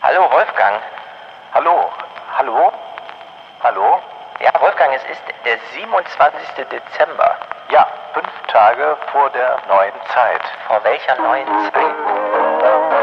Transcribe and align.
Hallo 0.00 0.30
Wolfgang. 0.30 0.80
Hallo. 1.52 1.90
Hallo? 2.38 2.72
Hallo? 3.64 4.00
Ja, 4.38 4.52
Wolfgang, 4.60 4.94
es 4.94 5.02
ist 5.10 5.22
der 5.44 5.58
27. 5.74 6.40
Dezember. 6.70 7.36
Ja, 7.70 7.84
fünf 8.14 8.30
Tage 8.46 8.96
vor 9.10 9.28
der 9.30 9.58
neuen 9.66 9.94
Zeit. 10.14 10.42
Vor 10.68 10.84
welcher 10.84 11.16
neuen 11.16 11.48
Zeit? 11.72 12.97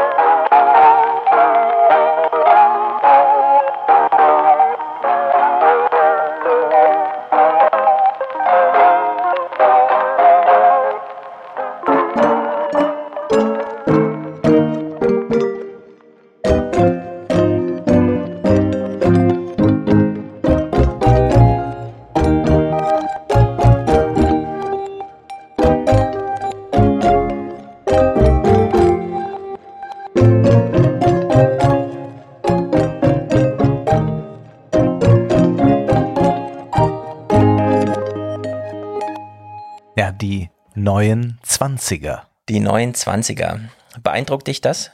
20er. 41.86 42.22
Die 42.48 42.60
neuen 42.60 42.94
20er. 42.94 43.60
Beeindruckt 44.02 44.48
dich 44.48 44.60
das? 44.60 44.90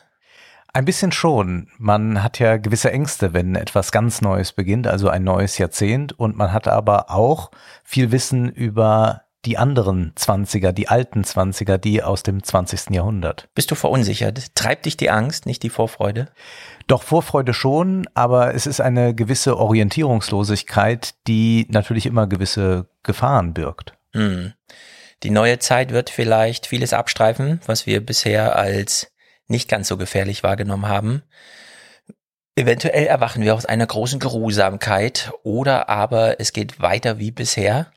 Ein 0.74 0.84
bisschen 0.84 1.12
schon. 1.12 1.68
Man 1.78 2.22
hat 2.22 2.38
ja 2.38 2.56
gewisse 2.56 2.92
Ängste, 2.92 3.32
wenn 3.32 3.56
etwas 3.56 3.92
ganz 3.92 4.20
Neues 4.20 4.52
beginnt, 4.52 4.86
also 4.86 5.08
ein 5.08 5.24
neues 5.24 5.58
Jahrzehnt. 5.58 6.18
Und 6.18 6.36
man 6.36 6.52
hat 6.52 6.68
aber 6.68 7.10
auch 7.10 7.50
viel 7.82 8.12
Wissen 8.12 8.48
über 8.50 9.22
die 9.44 9.58
anderen 9.58 10.12
20er, 10.14 10.72
die 10.72 10.88
alten 10.88 11.22
20er, 11.22 11.76
die 11.76 12.02
aus 12.02 12.22
dem 12.22 12.42
20. 12.42 12.90
Jahrhundert. 12.90 13.48
Bist 13.54 13.70
du 13.70 13.74
verunsichert? 13.74 14.54
Treibt 14.54 14.86
dich 14.86 14.96
die 14.96 15.10
Angst, 15.10 15.46
nicht 15.46 15.62
die 15.62 15.70
Vorfreude? 15.70 16.28
Doch 16.86 17.02
Vorfreude 17.02 17.52
schon, 17.52 18.06
aber 18.14 18.54
es 18.54 18.66
ist 18.66 18.80
eine 18.80 19.14
gewisse 19.14 19.58
Orientierungslosigkeit, 19.58 21.14
die 21.26 21.66
natürlich 21.70 22.06
immer 22.06 22.26
gewisse 22.26 22.86
Gefahren 23.02 23.52
birgt. 23.52 23.94
Hm. 24.12 24.52
Die 25.22 25.30
neue 25.30 25.58
Zeit 25.58 25.92
wird 25.92 26.10
vielleicht 26.10 26.66
vieles 26.66 26.92
abstreifen, 26.92 27.60
was 27.66 27.86
wir 27.86 28.04
bisher 28.04 28.56
als 28.56 29.12
nicht 29.46 29.68
ganz 29.68 29.88
so 29.88 29.96
gefährlich 29.96 30.42
wahrgenommen 30.42 30.88
haben. 30.88 31.22
Eventuell 32.56 33.06
erwachen 33.06 33.44
wir 33.44 33.54
aus 33.54 33.64
einer 33.64 33.86
großen 33.86 34.18
Geruhsamkeit 34.18 35.32
oder 35.42 35.88
aber 35.88 36.40
es 36.40 36.52
geht 36.52 36.80
weiter 36.80 37.18
wie 37.18 37.30
bisher. 37.30 37.92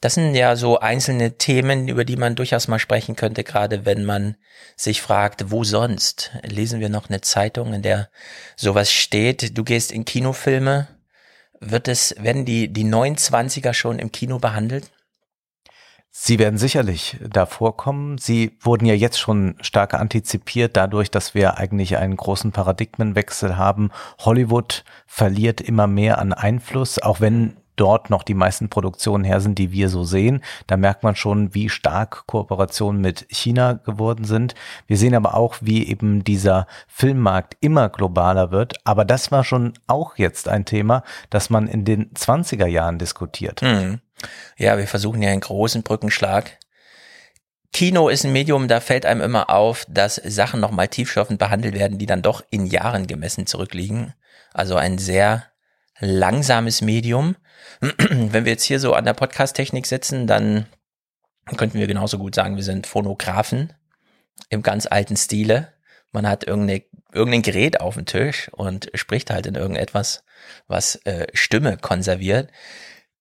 Das 0.00 0.14
sind 0.14 0.34
ja 0.34 0.56
so 0.56 0.78
einzelne 0.78 1.38
Themen, 1.38 1.88
über 1.88 2.04
die 2.04 2.16
man 2.16 2.36
durchaus 2.36 2.68
mal 2.68 2.78
sprechen 2.78 3.16
könnte, 3.16 3.44
gerade 3.44 3.84
wenn 3.84 4.04
man 4.04 4.36
sich 4.76 5.00
fragt, 5.00 5.50
wo 5.50 5.64
sonst? 5.64 6.32
Lesen 6.42 6.80
wir 6.80 6.88
noch 6.88 7.08
eine 7.08 7.20
Zeitung, 7.20 7.72
in 7.72 7.82
der 7.82 8.08
sowas 8.56 8.92
steht? 8.92 9.56
Du 9.56 9.64
gehst 9.64 9.90
in 9.90 10.04
Kinofilme. 10.04 10.86
Wird 11.60 11.88
es, 11.88 12.14
werden 12.18 12.44
die, 12.44 12.72
die 12.72 12.84
29er 12.84 13.72
schon 13.72 13.98
im 13.98 14.12
Kino 14.12 14.38
behandelt? 14.38 14.90
Sie 16.20 16.40
werden 16.40 16.58
sicherlich 16.58 17.16
da 17.20 17.46
vorkommen. 17.46 18.18
Sie 18.18 18.56
wurden 18.60 18.86
ja 18.86 18.94
jetzt 18.94 19.20
schon 19.20 19.54
stark 19.60 19.94
antizipiert 19.94 20.76
dadurch, 20.76 21.12
dass 21.12 21.32
wir 21.32 21.58
eigentlich 21.58 21.96
einen 21.96 22.16
großen 22.16 22.50
Paradigmenwechsel 22.50 23.56
haben. 23.56 23.90
Hollywood 24.18 24.84
verliert 25.06 25.60
immer 25.60 25.86
mehr 25.86 26.18
an 26.18 26.32
Einfluss, 26.32 26.98
auch 26.98 27.20
wenn 27.20 27.56
dort 27.76 28.10
noch 28.10 28.24
die 28.24 28.34
meisten 28.34 28.68
Produktionen 28.68 29.22
her 29.22 29.40
sind, 29.40 29.58
die 29.58 29.70
wir 29.70 29.88
so 29.88 30.02
sehen. 30.02 30.42
Da 30.66 30.76
merkt 30.76 31.04
man 31.04 31.14
schon, 31.14 31.54
wie 31.54 31.68
stark 31.68 32.26
Kooperationen 32.26 33.00
mit 33.00 33.24
China 33.30 33.74
geworden 33.74 34.24
sind. 34.24 34.56
Wir 34.88 34.96
sehen 34.96 35.14
aber 35.14 35.34
auch, 35.34 35.58
wie 35.60 35.86
eben 35.86 36.24
dieser 36.24 36.66
Filmmarkt 36.88 37.56
immer 37.60 37.90
globaler 37.90 38.50
wird. 38.50 38.74
Aber 38.82 39.04
das 39.04 39.30
war 39.30 39.44
schon 39.44 39.74
auch 39.86 40.18
jetzt 40.18 40.48
ein 40.48 40.64
Thema, 40.64 41.04
das 41.30 41.48
man 41.48 41.68
in 41.68 41.84
den 41.84 42.10
20er 42.14 42.66
Jahren 42.66 42.98
diskutiert. 42.98 43.60
Hm. 43.60 44.00
Ja, 44.56 44.78
wir 44.78 44.86
versuchen 44.86 45.22
ja 45.22 45.30
einen 45.30 45.40
großen 45.40 45.82
Brückenschlag. 45.82 46.58
Kino 47.72 48.08
ist 48.08 48.24
ein 48.24 48.32
Medium, 48.32 48.66
da 48.66 48.80
fällt 48.80 49.06
einem 49.06 49.20
immer 49.20 49.50
auf, 49.50 49.84
dass 49.88 50.16
Sachen 50.16 50.60
nochmal 50.60 50.88
tiefschürfend 50.88 51.38
behandelt 51.38 51.74
werden, 51.74 51.98
die 51.98 52.06
dann 52.06 52.22
doch 52.22 52.42
in 52.50 52.66
Jahren 52.66 53.06
gemessen 53.06 53.46
zurückliegen. 53.46 54.14
Also 54.52 54.76
ein 54.76 54.98
sehr 54.98 55.44
langsames 56.00 56.80
Medium. 56.80 57.36
Wenn 57.80 58.44
wir 58.44 58.52
jetzt 58.52 58.64
hier 58.64 58.80
so 58.80 58.94
an 58.94 59.04
der 59.04 59.14
Podcast-Technik 59.14 59.86
sitzen, 59.86 60.26
dann 60.26 60.66
könnten 61.56 61.78
wir 61.78 61.86
genauso 61.86 62.18
gut 62.18 62.34
sagen, 62.34 62.56
wir 62.56 62.62
sind 62.62 62.86
Phonographen 62.86 63.72
im 64.48 64.62
ganz 64.62 64.86
alten 64.86 65.16
Stile. 65.16 65.72
Man 66.10 66.26
hat 66.26 66.44
irgendeine, 66.44 66.82
irgendein 67.12 67.42
Gerät 67.42 67.80
auf 67.80 67.94
dem 67.94 68.06
Tisch 68.06 68.50
und 68.52 68.90
spricht 68.94 69.30
halt 69.30 69.46
in 69.46 69.54
irgendetwas, 69.54 70.24
was 70.66 70.96
äh, 71.04 71.26
Stimme 71.34 71.76
konserviert. 71.76 72.50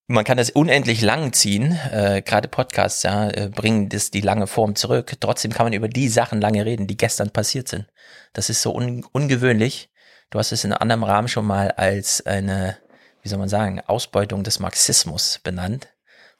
Man 0.09 0.23
kann 0.23 0.37
das 0.37 0.51
unendlich 0.51 1.01
lang 1.01 1.33
ziehen, 1.33 1.77
äh, 1.91 2.21
gerade 2.21 2.47
Podcasts 2.47 3.03
ja, 3.03 3.29
äh, 3.29 3.49
bringen 3.53 3.89
das 3.89 4.09
die 4.09 4.21
lange 4.21 4.47
Form 4.47 4.75
zurück. 4.75 5.17
Trotzdem 5.19 5.51
kann 5.51 5.65
man 5.65 5.73
über 5.73 5.89
die 5.89 6.07
Sachen 6.07 6.39
lange 6.39 6.65
reden, 6.65 6.87
die 6.87 6.95
gestern 6.95 7.29
passiert 7.31 7.67
sind. 7.67 7.87
Das 8.31 8.49
ist 8.49 8.61
so 8.61 8.73
un 8.73 9.03
ungewöhnlich. 9.11 9.89
Du 10.29 10.39
hast 10.39 10.53
es 10.53 10.63
in 10.63 10.71
einem 10.71 10.81
anderen 10.81 11.03
Rahmen 11.03 11.27
schon 11.27 11.45
mal 11.45 11.71
als 11.71 12.25
eine, 12.25 12.77
wie 13.21 13.27
soll 13.27 13.37
man 13.37 13.49
sagen, 13.49 13.81
Ausbeutung 13.81 14.43
des 14.43 14.59
Marxismus 14.59 15.41
benannt. 15.43 15.89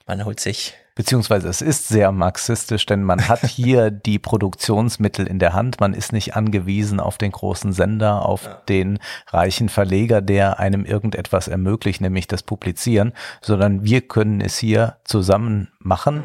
Man 0.08 0.26
holt 0.26 0.40
sich 0.40 0.74
Beziehungsweise 0.98 1.48
es 1.48 1.62
ist 1.62 1.90
sehr 1.90 2.12
marxistisch, 2.12 2.88
denn 2.88 3.04
man 3.04 3.28
hat 3.28 3.42
hier 3.46 3.92
die 3.92 4.18
Produktionsmittel 4.18 5.28
in 5.28 5.38
der 5.38 5.54
Hand. 5.54 5.80
Man 5.80 5.94
ist 5.94 6.12
nicht 6.12 6.36
angewiesen 6.36 7.00
auf 7.00 7.20
den 7.20 7.32
großen 7.32 7.72
Sender, 7.72 8.26
auf 8.26 8.46
ja. 8.46 8.64
den 8.68 8.98
reichen 9.28 9.70
Verleger, 9.70 10.24
der 10.24 10.58
einem 10.58 10.86
irgendetwas 10.86 11.48
ermöglicht, 11.48 12.02
nämlich 12.02 12.26
das 12.26 12.42
Publizieren, 12.42 13.14
sondern 13.42 13.84
wir 13.84 14.02
können 14.02 14.42
es 14.42 14.58
hier 14.58 14.98
zusammen 15.04 15.72
machen, 15.78 16.24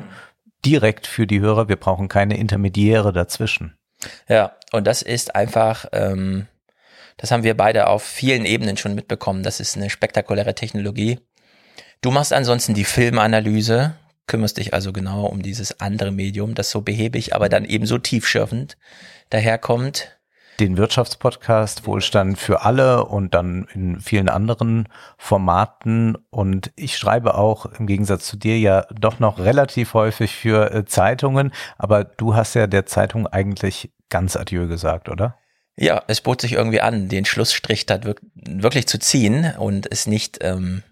direkt 0.64 1.06
für 1.06 1.26
die 1.26 1.41
Hörer. 1.41 1.69
Wir 1.69 1.76
brauchen 1.76 2.09
keine 2.09 2.38
Intermediäre 2.38 3.12
dazwischen. 3.12 3.76
Ja, 4.26 4.56
und 4.72 4.87
das 4.87 5.03
ist 5.03 5.37
einfach, 5.37 5.84
ähm, 5.93 6.47
das 7.19 7.31
haben 7.31 7.43
wir 7.43 7.59
beide 7.59 7.88
auf 7.88 8.03
vielen 8.03 8.47
Ebenen 8.47 8.78
schon 8.78 8.94
mitbekommen. 8.94 9.43
Das 9.43 9.60
ist 9.60 9.76
eine 9.76 9.91
spektakuläre 9.91 10.54
Technologie. 10.54 11.19
Du 12.03 12.11
machst 12.11 12.33
ansonsten 12.33 12.75
die 12.75 12.83
Filmanalyse, 12.83 13.95
kümmerst 14.27 14.59
dich 14.59 14.75
also 14.75 14.93
genau 14.93 15.25
um 15.25 15.41
dieses 15.41 15.81
andere 15.81 16.11
Medium, 16.11 16.57
das 16.57 16.69
so 16.69 16.81
behäbig, 16.81 17.33
aber 17.33 17.49
dann 17.49 17.65
eben 17.65 17.87
so 17.87 17.97
tiefschürfend 17.97 18.77
daherkommt. 19.31 20.19
Den 20.59 20.77
Wirtschaftspodcast 20.77 21.87
Wohlstand 21.87 22.41
für 22.41 22.62
alle 22.62 23.05
und 23.05 23.35
dann 23.35 23.69
in 23.73 24.01
vielen 24.01 24.29
anderen 24.29 24.89
Formaten. 25.17 26.17
Und 26.31 26.73
ich 26.75 26.99
schreibe 26.99 27.37
auch 27.37 27.67
im 27.67 27.87
Gegensatz 27.87 28.27
zu 28.27 28.37
dir 28.37 28.59
ja 28.59 28.85
doch 28.93 29.21
noch 29.21 29.39
relativ 29.39 29.95
häufig 29.95 30.35
für 30.35 30.73
äh, 30.73 30.85
Zeitungen, 30.85 31.53
aber 31.79 32.03
du 32.03 32.35
hast 32.35 32.55
ja 32.55 32.67
der 32.67 32.85
Zeitung 32.85 33.29
eigentlich 33.29 33.93
ganz 34.11 34.35
adieu 34.35 34.67
gesagt, 34.67 35.09
oder? 35.09 35.39
Ja, 35.77 36.03
es 36.09 36.21
bot 36.21 36.41
sich 36.41 36.55
irgendwie 36.55 36.81
an, 36.81 37.09
den 37.09 37.25
Schlussstrich 37.25 37.87
da 37.87 38.01
wirklich 38.35 38.89
zu 38.89 38.99
ziehen 38.99 39.55
und 39.57 39.91
es 39.91 40.09
nicht 40.09 40.39
ähm, 40.43 40.83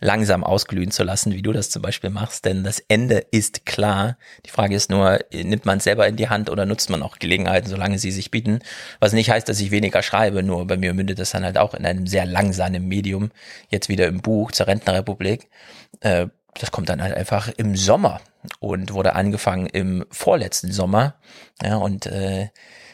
langsam 0.00 0.44
ausglühen 0.44 0.90
zu 0.90 1.02
lassen, 1.02 1.32
wie 1.32 1.42
du 1.42 1.52
das 1.52 1.70
zum 1.70 1.82
Beispiel 1.82 2.10
machst, 2.10 2.44
denn 2.44 2.64
das 2.64 2.80
Ende 2.88 3.18
ist 3.30 3.66
klar. 3.66 4.16
Die 4.46 4.50
Frage 4.50 4.74
ist 4.74 4.90
nur, 4.90 5.18
nimmt 5.32 5.66
man 5.66 5.78
es 5.78 5.84
selber 5.84 6.06
in 6.06 6.16
die 6.16 6.28
Hand 6.28 6.50
oder 6.50 6.66
nutzt 6.66 6.90
man 6.90 7.02
auch 7.02 7.18
Gelegenheiten, 7.18 7.68
solange 7.68 7.98
sie 7.98 8.12
sich 8.12 8.30
bieten? 8.30 8.60
Was 9.00 9.12
nicht 9.12 9.30
heißt, 9.30 9.48
dass 9.48 9.60
ich 9.60 9.70
weniger 9.70 10.02
schreibe, 10.02 10.42
nur 10.42 10.66
bei 10.66 10.76
mir 10.76 10.94
mündet 10.94 11.18
das 11.18 11.30
dann 11.30 11.44
halt 11.44 11.58
auch 11.58 11.74
in 11.74 11.84
einem 11.84 12.06
sehr 12.06 12.26
langsamen 12.26 12.86
Medium, 12.86 13.30
jetzt 13.70 13.88
wieder 13.88 14.06
im 14.06 14.20
Buch 14.20 14.52
zur 14.52 14.68
Rentnerrepublik. 14.68 15.48
Äh, 16.00 16.26
das 16.54 16.70
kommt 16.70 16.88
dann 16.88 17.02
halt 17.02 17.14
einfach 17.14 17.48
im 17.56 17.76
Sommer 17.76 18.20
und 18.60 18.92
wurde 18.92 19.14
angefangen 19.14 19.66
im 19.66 20.04
vorletzten 20.10 20.72
Sommer. 20.72 21.14
Ja, 21.62 21.76
und 21.76 22.06
äh, 22.06 22.48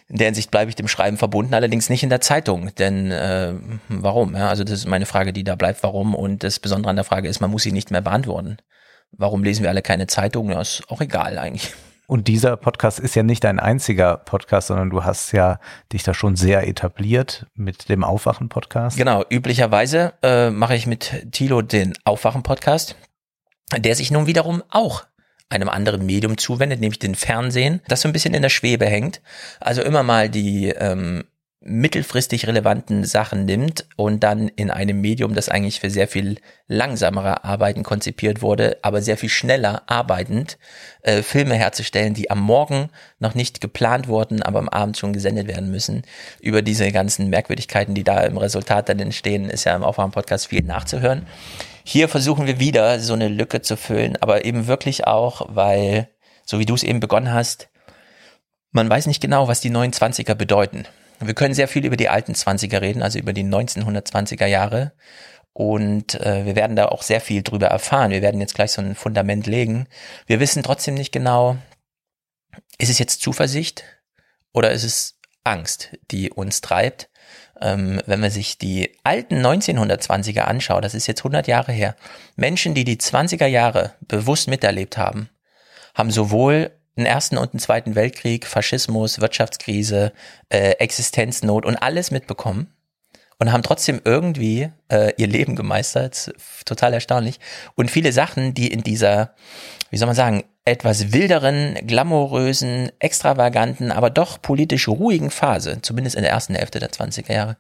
in 0.09 0.19
der 0.19 0.27
Hinsicht 0.27 0.51
bleibe 0.51 0.69
ich 0.69 0.77
dem 0.77 0.89
Schreiben 0.89 1.17
verbunden, 1.17 1.55
allerdings 1.55 1.89
nicht 1.89 2.03
in 2.03 2.11
der 2.11 2.21
Zeitung. 2.21 2.75
Denn 2.77 3.11
äh, 3.11 3.55
warum? 3.89 4.37
Ja, 4.37 4.49
also 4.49 4.63
das 4.63 4.73
ist 4.73 4.87
meine 4.87 5.07
Frage, 5.07 5.33
die 5.33 5.45
da 5.45 5.55
bleibt, 5.55 5.83
warum. 5.83 6.15
Und 6.15 6.43
das 6.43 6.61
Besondere 6.61 6.91
an 6.91 6.97
der 6.97 7.05
Frage 7.05 7.29
ist, 7.29 7.41
man 7.41 7.51
muss 7.51 7.63
sie 7.63 7.73
nicht 7.73 7.91
mehr 7.91 8.03
beantworten. 8.03 8.59
Warum 9.13 9.45
lesen 9.45 9.63
wir 9.63 9.71
alle 9.71 9.83
keine 9.83 10.07
Zeitung? 10.07 10.51
Ja, 10.51 10.61
ist 10.61 10.83
auch 10.89 11.01
egal 11.01 11.39
eigentlich. 11.39 11.73
Und 12.07 12.29
dieser 12.29 12.59
Podcast 12.59 13.01
ist 13.01 13.15
ja 13.15 13.23
nicht 13.23 13.47
ein 13.47 13.59
einziger 13.59 14.19
Podcast, 14.19 14.67
sondern 14.67 14.91
du 14.91 15.05
hast 15.05 15.33
ja 15.33 15.59
dich 15.93 16.03
da 16.03 16.13
schon 16.13 16.37
sehr 16.37 16.69
etabliert 16.69 17.47
mit 17.55 17.89
dem 17.89 18.05
Aufwachen-Podcast. 18.05 18.99
Genau, 18.99 19.25
üblicherweise 19.31 20.13
äh, 20.23 20.51
mache 20.51 20.77
ich 20.77 20.87
mit 20.87 21.33
Thilo 21.33 21.63
den 21.63 21.95
Aufwachen-Podcast, 22.05 22.97
der 23.79 23.95
sich 23.95 24.11
nun 24.11 24.27
wiederum 24.27 24.63
auch 24.69 25.05
einem 25.55 25.69
anderen 25.69 26.05
Medium 26.05 26.39
zuwendet, 26.39 26.81
nämlich 26.81 26.99
den 26.99 27.15
Fernsehen, 27.15 27.81
das 27.89 28.01
so 28.01 28.09
ein 28.09 28.13
bisschen 28.13 28.35
in 28.35 28.43
der 28.43 28.49
Schwebe 28.49 28.87
hängt. 28.87 29.21
Also 29.61 29.83
immer 29.83 30.03
mal 30.03 30.29
die 30.29 30.69
ähm, 30.69 31.25
mittelfristig 31.67 32.47
relevanten 32.47 33.05
Sachen 33.05 33.47
nimmt 33.47 33.87
und 33.97 34.23
dann 34.23 34.49
in 34.49 34.71
einem 34.71 35.01
Medium, 35.01 35.35
das 35.35 35.49
eigentlich 35.49 35.81
für 35.81 35.89
sehr 35.89 36.09
viel 36.09 36.37
langsamere 36.69 37.43
Arbeiten 37.43 37.83
konzipiert 37.83 38.43
wurde, 38.43 38.77
aber 38.83 39.01
sehr 39.01 39.17
viel 39.17 39.31
schneller 39.31 39.83
arbeitend, 39.87 40.59
äh, 41.03 41.23
Filme 41.23 41.55
herzustellen, 41.55 42.13
die 42.13 42.31
am 42.31 42.41
Morgen 42.41 42.91
noch 43.19 43.35
nicht 43.35 43.63
geplant 43.63 44.09
wurden, 44.09 44.43
aber 44.43 44.59
am 44.59 44.69
Abend 44.69 44.99
schon 44.99 45.15
gesendet 45.15 45.49
werden 45.49 45.71
müssen. 45.71 46.03
Über 46.41 46.61
diese 46.61 46.93
ganzen 46.93 47.31
Merkwürdigkeiten, 47.31 47.95
die 47.95 48.05
da 48.05 48.21
im 48.21 48.37
Resultat 48.37 48.91
dann 48.91 49.01
entstehen, 49.01 49.49
ist 49.49 49.65
ja 49.65 49.75
im 49.75 49.85
Aufwärm-Podcast 49.85 50.49
viel 50.49 50.63
nachzuhören. 50.63 51.27
Hier 51.83 52.11
versuchen 52.11 52.47
wir 52.47 52.61
wieder 52.61 53.01
so 53.01 53.15
eine 53.15 53.29
Lücke 53.29 53.63
zu 53.63 53.79
füllen, 53.79 54.19
aber 54.21 54.45
eben 54.45 54.67
wirklich 54.67 55.07
auch, 55.07 55.47
weil, 55.49 56.09
so 56.45 56.59
wie 56.59 56.67
du 56.67 56.75
es 56.75 56.83
eben 56.83 57.01
begonnen 57.01 57.33
hast, 57.33 57.71
man 58.71 58.91
weiß 58.91 59.07
nicht 59.07 59.23
genau, 59.23 59.49
was 59.49 59.63
die 59.63 59.71
neuen 59.71 59.95
Zwanziger 59.95 60.35
bedeuten. 60.35 60.87
Wir 61.21 61.35
können 61.35 61.55
sehr 61.55 61.69
viel 61.69 61.85
über 61.85 61.97
die 61.97 62.09
alten 62.09 62.35
Zwanziger 62.35 62.83
reden, 62.83 63.03
also 63.03 63.19
über 63.19 63.33
die 63.33 63.45
1920er 63.45 64.47
Jahre. 64.47 64.93
Und 65.53 66.21
äh, 66.21 66.45
wir 66.45 66.57
werden 66.57 66.75
da 66.75 66.87
auch 66.87 67.03
sehr 67.03 67.21
viel 67.21 67.43
drüber 67.43 67.69
erfahren. 67.69 68.11
Wir 68.11 68.23
werden 68.23 68.41
jetzt 68.41 68.55
gleich 68.55 68.73
so 68.73 68.83
ein 68.83 68.97
Fundament 68.97 69.47
legen. 69.47 69.87
Wir 70.27 70.41
wissen 70.41 70.65
trotzdem 70.65 70.95
nicht 70.95 71.13
genau, 71.13 71.57
ist 72.79 72.91
es 72.91 72.99
jetzt 72.99 73.23
Zuversicht 73.23 73.85
oder 74.53 74.73
ist 74.73 74.83
es 74.83 75.19
Angst, 75.45 75.97
die 76.11 76.31
uns 76.31 76.61
treibt? 76.61 77.09
Ähm, 77.61 78.03
wenn 78.07 78.19
man 78.19 78.33
sich 78.33 78.59
die 78.59 78.97
alten 79.05 79.47
1920er 79.47 80.41
anschaut, 80.41 80.85
das 80.85 80.95
ist 80.95 81.07
jetzt 81.07 81.21
100 81.21 81.47
Jahre 81.47 81.73
her, 81.73 81.95
Menschen, 82.35 82.75
die 82.75 82.85
die 82.85 82.97
20er 82.97 83.47
Jahre 83.47 83.95
bewusst 84.01 84.49
miterlebt 84.49 84.99
haben, 84.99 85.31
haben 85.95 86.11
sowohl 86.11 86.73
einen 86.97 87.07
ersten 87.07 87.39
und 87.39 87.53
einen 87.53 87.61
zweiten 87.61 87.95
Weltkrieg, 87.95 88.47
Faschismus, 88.47 89.21
Wirtschaftskrise, 89.21 90.13
äh, 90.49 90.73
Existenznot 90.73 91.67
und 91.67 91.77
alles 91.77 92.11
mitbekommen 92.11 92.73
und 93.39 93.53
haben 93.53 93.63
trotzdem 93.63 94.01
irgendwie 94.05 94.71
äh, 94.91 95.13
ihr 95.17 95.27
Leben 95.27 95.57
gemeistert. 95.57 96.33
Total 96.65 96.93
erstaunlich. 96.93 97.41
Und 97.75 97.91
viele 97.91 98.13
Sachen, 98.13 98.55
die 98.55 98.69
in 98.69 98.83
dieser, 98.83 99.35
wie 99.91 99.97
soll 99.97 100.07
man 100.07 100.17
sagen, 100.17 100.45
etwas 100.65 101.13
wilderen, 101.13 101.75
glamourösen, 101.87 102.91
extravaganten, 102.99 103.93
aber 103.93 104.09
doch 104.09 104.41
politisch 104.41 104.89
ruhigen 104.89 105.31
Phase, 105.31 105.83
zumindest 105.83 106.17
in 106.17 106.23
der 106.23 106.33
ersten 106.33 106.55
Hälfte 106.55 106.79
der 106.79 106.91
20er 106.91 107.33
Jahre, 107.33 107.57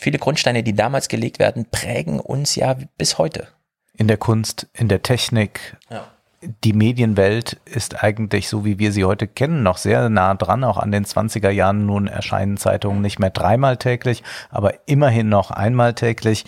viele 0.00 0.18
Grundsteine, 0.18 0.62
die 0.62 0.74
damals 0.74 1.08
gelegt 1.08 1.38
werden, 1.38 1.66
prägen 1.70 2.18
uns 2.18 2.54
ja 2.54 2.76
bis 2.96 3.18
heute. 3.18 3.48
In 3.94 4.08
der 4.08 4.16
Kunst, 4.16 4.68
in 4.72 4.88
der 4.88 5.02
Technik, 5.02 5.76
ja 5.90 6.15
die 6.42 6.72
Medienwelt 6.72 7.58
ist 7.64 8.02
eigentlich 8.02 8.48
so, 8.48 8.64
wie 8.64 8.78
wir 8.78 8.92
sie 8.92 9.04
heute 9.04 9.26
kennen, 9.26 9.62
noch 9.62 9.78
sehr 9.78 10.08
nah 10.10 10.34
dran, 10.34 10.64
auch 10.64 10.76
an 10.76 10.92
den 10.92 11.04
20er 11.04 11.50
Jahren. 11.50 11.86
Nun 11.86 12.06
erscheinen 12.06 12.56
Zeitungen 12.56 13.00
nicht 13.00 13.18
mehr 13.18 13.30
dreimal 13.30 13.76
täglich, 13.76 14.22
aber 14.50 14.74
immerhin 14.86 15.28
noch 15.28 15.50
einmal 15.50 15.94
täglich. 15.94 16.44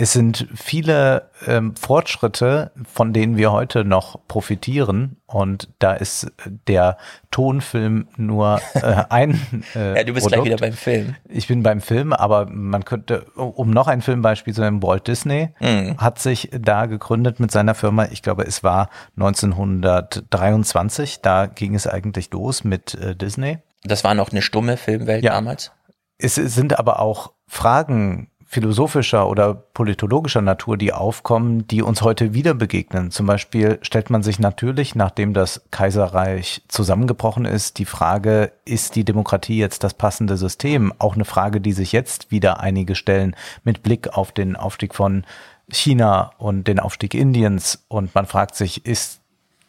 Es 0.00 0.12
sind 0.12 0.46
viele 0.54 1.28
ähm, 1.48 1.74
Fortschritte, 1.74 2.70
von 2.88 3.12
denen 3.12 3.36
wir 3.36 3.50
heute 3.50 3.84
noch 3.84 4.20
profitieren. 4.28 5.16
Und 5.26 5.70
da 5.80 5.92
ist 5.92 6.30
der 6.68 6.98
Tonfilm 7.32 8.06
nur 8.16 8.60
äh, 8.74 9.04
ein. 9.10 9.40
Äh, 9.74 9.96
ja, 9.96 10.04
du 10.04 10.14
bist 10.14 10.26
Produkt. 10.26 10.44
gleich 10.44 10.46
wieder 10.46 10.56
beim 10.56 10.72
Film. 10.72 11.16
Ich 11.28 11.48
bin 11.48 11.62
beim 11.62 11.80
Film, 11.80 12.12
aber 12.12 12.46
man 12.48 12.84
könnte, 12.84 13.24
um 13.34 13.70
noch 13.70 13.88
ein 13.88 14.00
Filmbeispiel 14.00 14.54
zu 14.54 14.60
nennen, 14.60 14.82
Walt 14.82 15.08
Disney 15.08 15.50
mhm. 15.60 15.98
hat 15.98 16.20
sich 16.20 16.48
da 16.52 16.86
gegründet 16.86 17.40
mit 17.40 17.50
seiner 17.50 17.74
Firma. 17.74 18.06
Ich 18.06 18.22
glaube, 18.22 18.44
es 18.44 18.62
war 18.62 18.88
1923. 19.16 21.22
Da 21.22 21.46
ging 21.46 21.74
es 21.74 21.86
eigentlich 21.86 22.30
los 22.30 22.62
mit 22.62 22.94
äh, 22.94 23.16
Disney. 23.16 23.58
Das 23.82 24.04
war 24.04 24.14
noch 24.14 24.30
eine 24.30 24.42
stumme 24.42 24.76
Filmwelt 24.76 25.24
ja. 25.24 25.32
damals. 25.32 25.72
Es 26.18 26.36
sind 26.36 26.78
aber 26.78 27.00
auch 27.00 27.32
Fragen 27.46 28.30
philosophischer 28.50 29.28
oder 29.28 29.52
politologischer 29.52 30.40
Natur, 30.40 30.78
die 30.78 30.94
aufkommen, 30.94 31.68
die 31.68 31.82
uns 31.82 32.00
heute 32.00 32.32
wieder 32.32 32.54
begegnen. 32.54 33.10
Zum 33.10 33.26
Beispiel 33.26 33.78
stellt 33.82 34.08
man 34.08 34.22
sich 34.22 34.38
natürlich, 34.38 34.94
nachdem 34.94 35.34
das 35.34 35.60
Kaiserreich 35.70 36.62
zusammengebrochen 36.66 37.44
ist, 37.44 37.78
die 37.78 37.84
Frage, 37.84 38.50
ist 38.64 38.96
die 38.96 39.04
Demokratie 39.04 39.58
jetzt 39.58 39.84
das 39.84 39.92
passende 39.92 40.38
System? 40.38 40.94
Auch 40.98 41.14
eine 41.14 41.26
Frage, 41.26 41.60
die 41.60 41.72
sich 41.72 41.92
jetzt 41.92 42.30
wieder 42.30 42.60
einige 42.60 42.94
stellen 42.94 43.36
mit 43.64 43.82
Blick 43.82 44.16
auf 44.16 44.32
den 44.32 44.56
Aufstieg 44.56 44.94
von 44.94 45.24
China 45.70 46.30
und 46.38 46.66
den 46.68 46.80
Aufstieg 46.80 47.12
Indiens. 47.12 47.84
Und 47.88 48.14
man 48.14 48.24
fragt 48.24 48.54
sich, 48.54 48.86
ist 48.86 49.20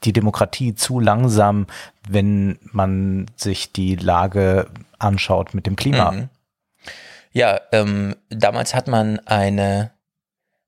die 0.05 0.13
Demokratie 0.13 0.73
zu 0.73 1.01
langsam, 1.01 1.67
wenn 2.07 2.57
man 2.71 3.25
sich 3.35 3.73
die 3.73 3.97
Lage 3.97 4.67
anschaut 4.99 5.53
mit 5.53 5.65
dem 5.65 5.75
Klima? 5.75 6.11
Mhm. 6.11 6.29
Ja, 7.31 7.59
ähm, 7.71 8.15
damals 8.29 8.73
hat 8.73 8.87
man 8.87 9.19
eine, 9.19 9.91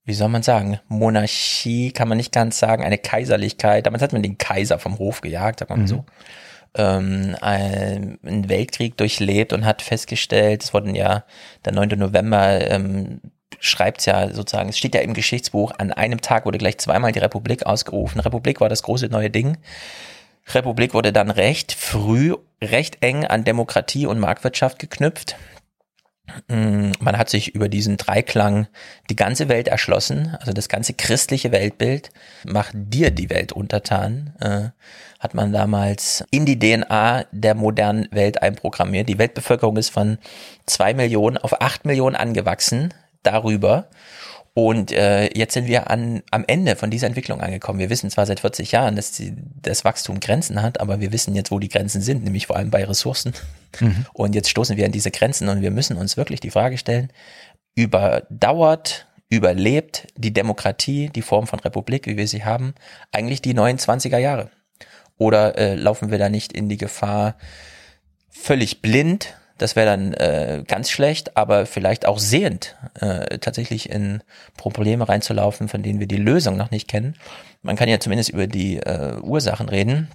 wie 0.03 0.13
soll 0.13 0.29
man 0.29 0.43
sagen, 0.43 0.79
Monarchie, 0.87 1.91
kann 1.91 2.07
man 2.07 2.17
nicht 2.17 2.31
ganz 2.31 2.59
sagen, 2.59 2.83
eine 2.83 2.97
Kaiserlichkeit. 2.97 3.85
Damals 3.85 4.03
hat 4.03 4.13
man 4.13 4.23
den 4.23 4.37
Kaiser 4.37 4.79
vom 4.79 4.99
Hof 4.99 5.21
gejagt, 5.21 5.59
sagt 5.59 5.71
man 5.71 5.81
mhm. 5.81 5.87
so. 5.87 6.05
Ähm, 6.73 7.35
einen 7.41 8.49
Weltkrieg 8.49 8.95
durchlebt 8.95 9.51
und 9.51 9.65
hat 9.65 9.81
festgestellt, 9.81 10.63
es 10.63 10.73
wurden 10.73 10.95
ja 10.95 11.25
der 11.65 11.73
9. 11.73 11.89
November 11.99 12.61
ähm, 12.69 13.19
schreibt 13.59 14.05
ja 14.05 14.33
sozusagen, 14.33 14.69
es 14.69 14.77
steht 14.77 14.95
ja 14.95 15.01
im 15.01 15.13
Geschichtsbuch, 15.13 15.73
an 15.77 15.91
einem 15.91 16.21
Tag 16.21 16.45
wurde 16.45 16.57
gleich 16.57 16.77
zweimal 16.77 17.11
die 17.11 17.19
Republik 17.19 17.65
ausgerufen. 17.65 18.21
Republik 18.21 18.61
war 18.61 18.69
das 18.69 18.83
große 18.83 19.07
neue 19.07 19.29
Ding. 19.29 19.57
Republik 20.47 20.93
wurde 20.93 21.13
dann 21.13 21.29
recht 21.29 21.73
früh, 21.73 22.35
recht 22.61 22.97
eng 23.01 23.25
an 23.25 23.43
Demokratie 23.43 24.05
und 24.05 24.19
Marktwirtschaft 24.19 24.79
geknüpft. 24.79 25.35
Mm, 26.47 26.91
man 26.99 27.17
hat 27.17 27.29
sich 27.29 27.55
über 27.55 27.69
diesen 27.69 27.97
Dreiklang 27.97 28.67
die 29.09 29.15
ganze 29.15 29.49
Welt 29.49 29.67
erschlossen, 29.67 30.35
also 30.39 30.53
das 30.53 30.69
ganze 30.69 30.93
christliche 30.93 31.51
Weltbild, 31.51 32.11
macht 32.43 32.73
dir 32.73 33.11
die 33.11 33.29
Welt 33.29 33.51
untertan, 33.51 34.33
äh, 34.39 34.69
hat 35.19 35.33
man 35.33 35.51
damals 35.51 36.23
in 36.31 36.45
die 36.45 36.57
DNA 36.57 37.25
der 37.31 37.55
modernen 37.55 38.07
Welt 38.11 38.41
einprogrammiert. 38.41 39.07
Die 39.07 39.19
Weltbevölkerung 39.19 39.77
ist 39.77 39.89
von 39.89 40.17
zwei 40.65 40.93
Millionen 40.93 41.37
auf 41.37 41.61
acht 41.61 41.85
Millionen 41.85 42.15
angewachsen 42.15 42.93
darüber. 43.23 43.87
Und 44.53 44.92
äh, 44.92 45.30
jetzt 45.33 45.53
sind 45.53 45.68
wir 45.68 45.89
an, 45.89 46.24
am 46.30 46.44
Ende 46.45 46.75
von 46.75 46.92
dieser 46.92 47.07
Entwicklung 47.07 47.39
angekommen. 47.39 47.80
Wir 47.80 47.89
wissen 47.89 48.09
zwar 48.09 48.25
seit 48.25 48.42
40 48.42 48.74
Jahren, 48.74 48.98
dass 48.98 49.13
die, 49.13 49.33
das 49.62 49.86
Wachstum 49.86 50.19
Grenzen 50.19 50.62
hat, 50.62 50.81
aber 50.81 51.00
wir 51.00 51.13
wissen 51.13 51.36
jetzt, 51.36 51.51
wo 51.51 51.59
die 51.59 51.69
Grenzen 51.69 52.01
sind, 52.01 52.25
nämlich 52.25 52.48
vor 52.48 52.57
allem 52.57 52.69
bei 52.69 52.83
Ressourcen. 52.83 53.33
Mhm. 53.80 54.06
Und 54.13 54.36
jetzt 54.36 54.50
stoßen 54.50 54.75
wir 54.75 54.86
an 54.86 54.91
diese 54.91 55.12
Grenzen 55.12 55.48
und 55.48 55.62
wir 55.62 55.72
müssen 55.72 55.96
uns 55.96 56.17
wirklich 56.17 56.41
die 56.41 56.51
Frage 56.51 56.77
stellen, 56.77 57.13
überdauert, 57.75 59.08
überlebt 59.29 60.08
die 60.17 60.34
Demokratie, 60.34 61.10
die 61.10 61.22
Form 61.22 61.48
von 61.48 61.62
Republik, 61.62 62.05
wie 62.05 62.17
wir 62.17 62.27
sie 62.27 62.43
haben, 62.43 62.74
eigentlich 63.13 63.41
die 63.41 63.53
29er 63.53 64.17
Jahre? 64.17 64.50
Oder 65.17 65.58
äh, 65.58 65.75
laufen 65.75 66.12
wir 66.12 66.17
da 66.17 66.27
nicht 66.27 66.51
in 66.51 66.67
die 66.67 66.77
Gefahr, 66.77 67.38
völlig 68.29 68.81
blind 68.81 69.38
das 69.62 69.75
wäre 69.75 69.86
dann 69.86 70.13
äh, 70.13 70.63
ganz 70.68 70.89
schlecht, 70.89 71.38
aber 71.38 71.65
vielleicht 71.65 72.08
auch 72.08 72.18
sehend 72.18 72.75
äh, 73.00 73.38
tatsächlich 73.38 73.89
in 73.89 74.24
Probleme 74.58 75.08
reinzulaufen, 75.08 75.68
von 75.68 75.84
denen 75.84 76.00
wir 76.00 76.08
die 76.08 76.18
Lösung 76.18 76.58
noch 76.58 76.72
nicht 76.72 76.88
kennen. 76.88 77.15
Man 77.62 77.75
kann 77.75 77.88
ja 77.88 78.00
zumindest 78.00 78.30
über 78.30 78.48
die 78.48 78.77
äh, 78.77 79.18
Ursachen 79.22 79.70
reden 79.70 80.10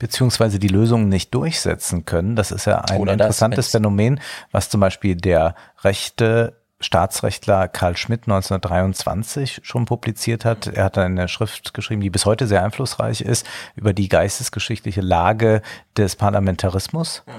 beziehungsweise 0.00 0.60
die 0.60 0.68
Lösungen 0.68 1.08
nicht 1.08 1.34
durchsetzen 1.34 2.04
können. 2.04 2.36
Das 2.36 2.52
ist 2.52 2.66
ja 2.66 2.82
ein 2.82 3.00
Oder 3.00 3.14
interessantes 3.14 3.66
das, 3.66 3.72
Phänomen, 3.72 4.20
was 4.52 4.68
zum 4.68 4.80
Beispiel 4.80 5.16
der 5.16 5.56
rechte 5.82 6.56
Staatsrechtler 6.78 7.66
Karl 7.66 7.96
Schmidt 7.96 8.22
1923 8.26 9.62
schon 9.64 9.86
publiziert 9.86 10.44
hat. 10.44 10.68
Er 10.68 10.84
hat 10.84 10.98
eine 10.98 11.26
Schrift 11.26 11.74
geschrieben, 11.74 12.00
die 12.00 12.10
bis 12.10 12.26
heute 12.26 12.46
sehr 12.46 12.62
einflussreich 12.62 13.22
ist, 13.22 13.44
über 13.74 13.92
die 13.92 14.08
geistesgeschichtliche 14.08 15.00
Lage 15.00 15.62
des 15.96 16.14
Parlamentarismus. 16.14 17.24
Mhm. 17.26 17.32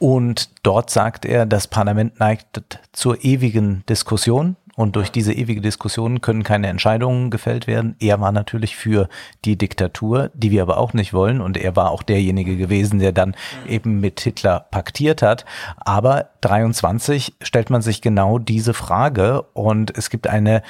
Und 0.00 0.48
dort 0.62 0.90
sagt 0.90 1.26
er, 1.26 1.46
das 1.46 1.68
Parlament 1.68 2.18
neigt 2.18 2.62
zur 2.92 3.22
ewigen 3.22 3.84
Diskussion 3.86 4.56
und 4.80 4.96
durch 4.96 5.12
diese 5.12 5.34
ewige 5.34 5.60
Diskussion 5.60 6.22
können 6.22 6.42
keine 6.42 6.68
Entscheidungen 6.68 7.30
gefällt 7.30 7.66
werden. 7.66 7.96
Er 8.00 8.18
war 8.18 8.32
natürlich 8.32 8.76
für 8.76 9.10
die 9.44 9.58
Diktatur, 9.58 10.30
die 10.32 10.50
wir 10.50 10.62
aber 10.62 10.78
auch 10.78 10.94
nicht 10.94 11.12
wollen. 11.12 11.42
Und 11.42 11.58
er 11.58 11.76
war 11.76 11.90
auch 11.90 12.02
derjenige 12.02 12.56
gewesen, 12.56 12.98
der 12.98 13.12
dann 13.12 13.36
eben 13.68 14.00
mit 14.00 14.20
Hitler 14.20 14.60
paktiert 14.70 15.20
hat. 15.20 15.44
Aber 15.76 16.30
23 16.40 17.34
stellt 17.42 17.68
man 17.68 17.82
sich 17.82 18.00
genau 18.00 18.38
diese 18.38 18.72
Frage 18.72 19.42
und 19.52 19.94
es 19.94 20.08
gibt 20.08 20.28
eine 20.28 20.62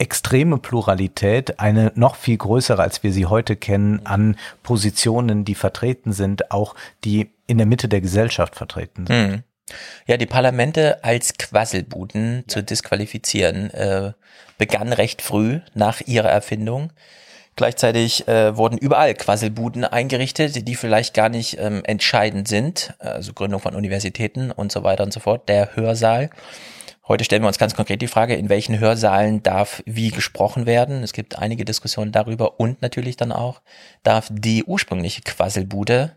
extreme 0.00 0.58
Pluralität, 0.58 1.60
eine 1.60 1.92
noch 1.94 2.16
viel 2.16 2.38
größere, 2.38 2.82
als 2.82 3.02
wir 3.02 3.12
sie 3.12 3.26
heute 3.26 3.54
kennen, 3.54 4.04
an 4.04 4.36
Positionen, 4.62 5.44
die 5.44 5.54
vertreten 5.54 6.12
sind, 6.12 6.50
auch 6.50 6.74
die 7.04 7.30
in 7.46 7.58
der 7.58 7.66
Mitte 7.66 7.88
der 7.88 8.00
Gesellschaft 8.00 8.56
vertreten 8.56 9.06
sind. 9.06 9.30
Mhm. 9.30 9.42
Ja, 10.06 10.16
die 10.16 10.26
Parlamente 10.26 11.04
als 11.04 11.34
Quasselbuden 11.34 12.38
ja. 12.38 12.42
zu 12.48 12.62
disqualifizieren, 12.62 13.70
äh, 13.70 14.12
begann 14.58 14.92
recht 14.92 15.22
früh 15.22 15.60
nach 15.74 16.00
ihrer 16.00 16.30
Erfindung. 16.30 16.92
Gleichzeitig 17.56 18.26
äh, 18.26 18.56
wurden 18.56 18.78
überall 18.78 19.14
Quasselbuden 19.14 19.84
eingerichtet, 19.84 20.66
die 20.66 20.74
vielleicht 20.74 21.14
gar 21.14 21.28
nicht 21.28 21.58
ähm, 21.58 21.82
entscheidend 21.84 22.48
sind, 22.48 22.94
also 22.98 23.32
Gründung 23.34 23.60
von 23.60 23.74
Universitäten 23.74 24.50
und 24.50 24.72
so 24.72 24.82
weiter 24.82 25.04
und 25.04 25.12
so 25.12 25.20
fort. 25.20 25.48
Der 25.48 25.76
Hörsaal. 25.76 26.30
Heute 27.10 27.24
stellen 27.24 27.42
wir 27.42 27.48
uns 27.48 27.58
ganz 27.58 27.74
konkret 27.74 28.00
die 28.02 28.06
Frage, 28.06 28.36
in 28.36 28.48
welchen 28.48 28.78
Hörsaalen 28.78 29.42
darf 29.42 29.82
wie 29.84 30.12
gesprochen 30.12 30.64
werden. 30.64 31.02
Es 31.02 31.12
gibt 31.12 31.36
einige 31.36 31.64
Diskussionen 31.64 32.12
darüber 32.12 32.60
und 32.60 32.82
natürlich 32.82 33.16
dann 33.16 33.32
auch, 33.32 33.62
darf 34.04 34.28
die 34.30 34.62
ursprüngliche 34.62 35.22
Quasselbude 35.22 36.12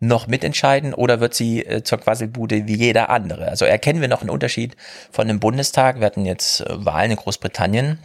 noch 0.00 0.26
mitentscheiden 0.26 0.92
oder 0.92 1.20
wird 1.20 1.32
sie 1.32 1.64
äh, 1.64 1.82
zur 1.82 1.96
Quasselbude 1.96 2.66
wie 2.66 2.76
jeder 2.76 3.08
andere? 3.08 3.48
Also 3.48 3.64
erkennen 3.64 4.02
wir 4.02 4.08
noch 4.08 4.20
einen 4.20 4.28
Unterschied 4.28 4.76
von 5.10 5.28
dem 5.28 5.40
Bundestag. 5.40 5.98
Wir 5.98 6.04
hatten 6.04 6.26
jetzt 6.26 6.60
äh, 6.60 6.84
Wahlen 6.84 7.12
in 7.12 7.16
Großbritannien, 7.16 7.98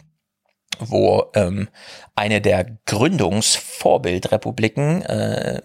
wo 0.78 1.26
ähm, 1.34 1.68
eine 2.14 2.40
der 2.40 2.78
Gründungsvorbildrepubliken 2.86 5.02
äh, 5.02 5.60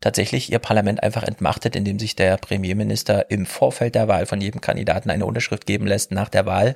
tatsächlich 0.00 0.52
ihr 0.52 0.58
Parlament 0.58 1.02
einfach 1.02 1.22
entmachtet, 1.22 1.76
indem 1.76 1.98
sich 1.98 2.16
der 2.16 2.36
Premierminister 2.36 3.30
im 3.30 3.46
Vorfeld 3.46 3.94
der 3.94 4.08
Wahl 4.08 4.26
von 4.26 4.40
jedem 4.40 4.60
Kandidaten 4.60 5.10
eine 5.10 5.26
Unterschrift 5.26 5.66
geben 5.66 5.86
lässt. 5.86 6.12
Nach 6.12 6.28
der 6.28 6.46
Wahl 6.46 6.74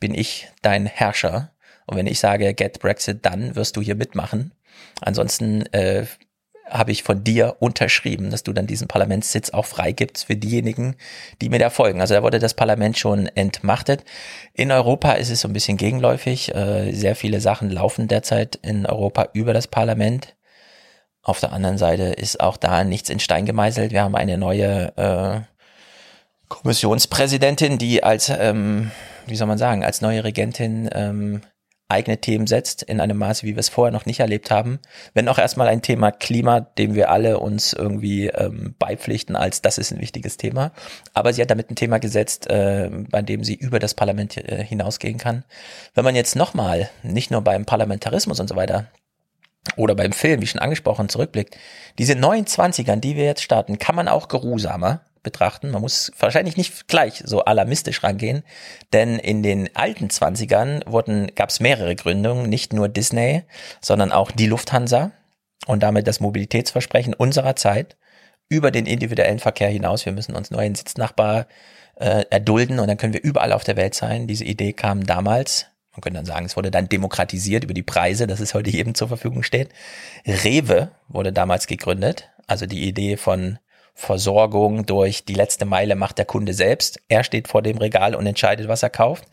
bin 0.00 0.14
ich 0.14 0.48
dein 0.62 0.86
Herrscher. 0.86 1.52
Und 1.86 1.96
wenn 1.96 2.06
ich 2.06 2.18
sage, 2.18 2.52
get 2.54 2.80
Brexit, 2.80 3.24
dann 3.24 3.54
wirst 3.56 3.76
du 3.76 3.82
hier 3.82 3.94
mitmachen. 3.94 4.52
Ansonsten 5.00 5.66
äh, 5.72 6.06
habe 6.68 6.90
ich 6.90 7.02
von 7.02 7.22
dir 7.22 7.56
unterschrieben, 7.60 8.30
dass 8.30 8.42
du 8.42 8.52
dann 8.52 8.66
diesen 8.66 8.88
Parlamentssitz 8.88 9.50
auch 9.50 9.66
freigibst 9.66 10.26
für 10.26 10.36
diejenigen, 10.36 10.96
die 11.40 11.48
mir 11.48 11.58
da 11.58 11.70
folgen. 11.70 12.00
Also 12.00 12.14
da 12.14 12.22
wurde 12.22 12.38
das 12.38 12.54
Parlament 12.54 12.98
schon 12.98 13.26
entmachtet. 13.28 14.04
In 14.52 14.72
Europa 14.72 15.12
ist 15.12 15.30
es 15.30 15.40
so 15.40 15.48
ein 15.48 15.52
bisschen 15.52 15.76
gegenläufig. 15.76 16.54
Äh, 16.54 16.92
sehr 16.92 17.14
viele 17.14 17.40
Sachen 17.40 17.70
laufen 17.70 18.08
derzeit 18.08 18.56
in 18.62 18.86
Europa 18.86 19.28
über 19.32 19.52
das 19.52 19.68
Parlament. 19.68 20.35
Auf 21.26 21.40
der 21.40 21.52
anderen 21.52 21.76
Seite 21.76 22.04
ist 22.04 22.38
auch 22.38 22.56
da 22.56 22.84
nichts 22.84 23.10
in 23.10 23.18
Stein 23.18 23.46
gemeißelt. 23.46 23.90
Wir 23.90 24.04
haben 24.04 24.14
eine 24.14 24.38
neue 24.38 24.96
äh, 24.96 25.40
Kommissionspräsidentin, 26.46 27.78
die 27.78 28.04
als, 28.04 28.28
ähm, 28.28 28.92
wie 29.26 29.34
soll 29.34 29.48
man 29.48 29.58
sagen, 29.58 29.84
als 29.84 30.00
neue 30.00 30.22
Regentin 30.22 30.88
ähm, 30.92 31.40
eigene 31.88 32.20
Themen 32.20 32.46
setzt 32.46 32.84
in 32.84 33.00
einem 33.00 33.18
Maße, 33.18 33.44
wie 33.44 33.56
wir 33.56 33.58
es 33.58 33.68
vorher 33.68 33.90
noch 33.90 34.06
nicht 34.06 34.20
erlebt 34.20 34.52
haben. 34.52 34.78
Wenn 35.14 35.28
auch 35.28 35.38
erstmal 35.38 35.66
ein 35.66 35.82
Thema 35.82 36.12
Klima, 36.12 36.60
dem 36.60 36.94
wir 36.94 37.10
alle 37.10 37.40
uns 37.40 37.72
irgendwie 37.72 38.28
ähm, 38.28 38.76
beipflichten, 38.78 39.34
als 39.34 39.62
das 39.62 39.78
ist 39.78 39.90
ein 39.90 40.00
wichtiges 40.00 40.36
Thema. 40.36 40.70
Aber 41.12 41.32
sie 41.32 41.42
hat 41.42 41.50
damit 41.50 41.72
ein 41.72 41.76
Thema 41.76 41.98
gesetzt, 41.98 42.48
äh, 42.48 42.88
bei 43.10 43.22
dem 43.22 43.42
sie 43.42 43.56
über 43.56 43.80
das 43.80 43.94
Parlament 43.94 44.36
äh, 44.36 44.62
hinausgehen 44.62 45.18
kann. 45.18 45.44
Wenn 45.92 46.04
man 46.04 46.14
jetzt 46.14 46.36
nochmal, 46.36 46.88
nicht 47.02 47.32
nur 47.32 47.42
beim 47.42 47.64
Parlamentarismus 47.64 48.38
und 48.38 48.46
so 48.46 48.54
weiter, 48.54 48.86
oder 49.76 49.94
beim 49.94 50.12
Film, 50.12 50.40
wie 50.40 50.46
schon 50.46 50.60
angesprochen, 50.60 51.08
zurückblickt, 51.08 51.56
diese 51.98 52.14
neuen 52.14 52.46
Zwanzigern, 52.46 53.00
die 53.00 53.16
wir 53.16 53.24
jetzt 53.24 53.42
starten, 53.42 53.78
kann 53.78 53.94
man 53.94 54.08
auch 54.08 54.28
geruhsamer 54.28 55.00
betrachten. 55.22 55.70
Man 55.72 55.82
muss 55.82 56.12
wahrscheinlich 56.18 56.56
nicht 56.56 56.86
gleich 56.86 57.22
so 57.24 57.44
alarmistisch 57.44 58.02
rangehen, 58.04 58.44
denn 58.92 59.18
in 59.18 59.42
den 59.42 59.74
alten 59.74 60.08
Zwanzigern 60.08 60.82
wurden, 60.86 61.34
gab 61.34 61.50
es 61.50 61.58
mehrere 61.58 61.96
Gründungen, 61.96 62.48
nicht 62.48 62.72
nur 62.72 62.88
Disney, 62.88 63.42
sondern 63.80 64.12
auch 64.12 64.30
die 64.30 64.46
Lufthansa 64.46 65.10
und 65.66 65.82
damit 65.82 66.06
das 66.06 66.20
Mobilitätsversprechen 66.20 67.12
unserer 67.12 67.56
Zeit 67.56 67.96
über 68.48 68.70
den 68.70 68.86
individuellen 68.86 69.40
Verkehr 69.40 69.68
hinaus. 69.68 70.06
Wir 70.06 70.12
müssen 70.12 70.36
uns 70.36 70.52
nur 70.52 70.60
einen 70.60 70.76
Sitznachbar 70.76 71.46
äh, 71.96 72.24
erdulden 72.30 72.78
und 72.78 72.86
dann 72.86 72.96
können 72.96 73.12
wir 73.12 73.22
überall 73.22 73.52
auf 73.52 73.64
der 73.64 73.76
Welt 73.76 73.94
sein. 73.94 74.28
Diese 74.28 74.44
Idee 74.44 74.72
kam 74.72 75.04
damals 75.04 75.66
man 75.96 76.02
könnte 76.02 76.18
dann 76.18 76.26
sagen, 76.26 76.46
es 76.46 76.56
wurde 76.56 76.70
dann 76.70 76.88
demokratisiert 76.88 77.64
über 77.64 77.74
die 77.74 77.82
Preise, 77.82 78.26
dass 78.26 78.40
es 78.40 78.52
heute 78.54 78.70
jedem 78.70 78.94
zur 78.94 79.08
Verfügung 79.08 79.42
steht. 79.42 79.70
Rewe 80.26 80.90
wurde 81.08 81.32
damals 81.32 81.66
gegründet, 81.66 82.28
also 82.46 82.66
die 82.66 82.86
Idee 82.86 83.16
von 83.16 83.58
Versorgung 83.94 84.84
durch 84.84 85.24
die 85.24 85.34
letzte 85.34 85.64
Meile 85.64 85.96
macht 85.96 86.18
der 86.18 86.26
Kunde 86.26 86.52
selbst. 86.52 87.00
Er 87.08 87.24
steht 87.24 87.48
vor 87.48 87.62
dem 87.62 87.78
Regal 87.78 88.14
und 88.14 88.26
entscheidet, 88.26 88.68
was 88.68 88.82
er 88.82 88.90
kauft. 88.90 89.24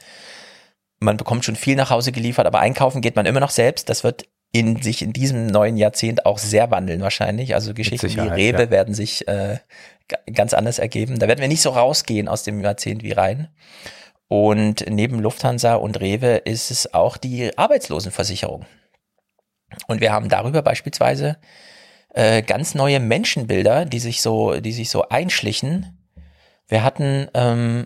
Man 0.99 1.17
bekommt 1.17 1.43
schon 1.43 1.57
viel 1.57 1.75
nach 1.75 1.89
Hause 1.89 2.13
geliefert, 2.13 2.47
aber 2.47 2.61
einkaufen 2.61 3.01
geht 3.01 3.17
man 3.17 3.25
immer 3.25 3.41
noch 3.41 3.49
selbst. 3.49 3.89
Das 3.89 4.05
wird 4.05 4.23
in 4.53 4.81
sich 4.81 5.01
in 5.01 5.11
diesem 5.11 5.47
neuen 5.47 5.75
Jahrzehnt 5.75 6.25
auch 6.25 6.37
sehr 6.37 6.71
wandeln 6.71 7.01
wahrscheinlich. 7.01 7.55
Also 7.55 7.73
Geschichten 7.73 8.07
wie 8.07 8.19
Rewe 8.19 8.63
ja. 8.63 8.69
werden 8.69 8.93
sich 8.93 9.27
äh, 9.27 9.57
ganz 10.33 10.53
anders 10.53 10.79
ergeben. 10.79 11.19
Da 11.19 11.27
werden 11.27 11.41
wir 11.41 11.49
nicht 11.49 11.61
so 11.61 11.71
rausgehen 11.71 12.29
aus 12.29 12.43
dem 12.43 12.61
Jahrzehnt 12.61 13.03
wie 13.03 13.11
rein. 13.11 13.49
Und 14.33 14.85
neben 14.89 15.19
Lufthansa 15.19 15.75
und 15.75 16.01
Rewe 16.01 16.37
ist 16.37 16.71
es 16.71 16.91
auch 16.95 17.17
die 17.17 17.55
Arbeitslosenversicherung. 17.55 18.65
Und 19.85 20.01
wir 20.01 20.11
haben 20.11 20.27
darüber 20.27 20.63
beispielsweise 20.63 21.37
äh, 22.15 22.41
ganz 22.41 22.73
neue 22.73 22.99
Menschenbilder, 22.99 23.85
die 23.85 23.99
sich 23.99 24.23
so, 24.23 24.59
die 24.59 24.71
sich 24.71 24.89
so 24.89 25.07
einschlichen. 25.07 26.09
Wir 26.67 26.83
hatten 26.83 27.27
ähm, 27.35 27.85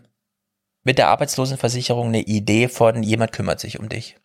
mit 0.86 0.98
der 0.98 1.10
Arbeitslosenversicherung 1.10 2.08
eine 2.08 2.22
Idee 2.22 2.70
von 2.70 3.04
jemand 3.04 3.34
kümmert 3.34 3.60
sich 3.60 3.78
um 3.78 3.90
dich. 3.90 4.16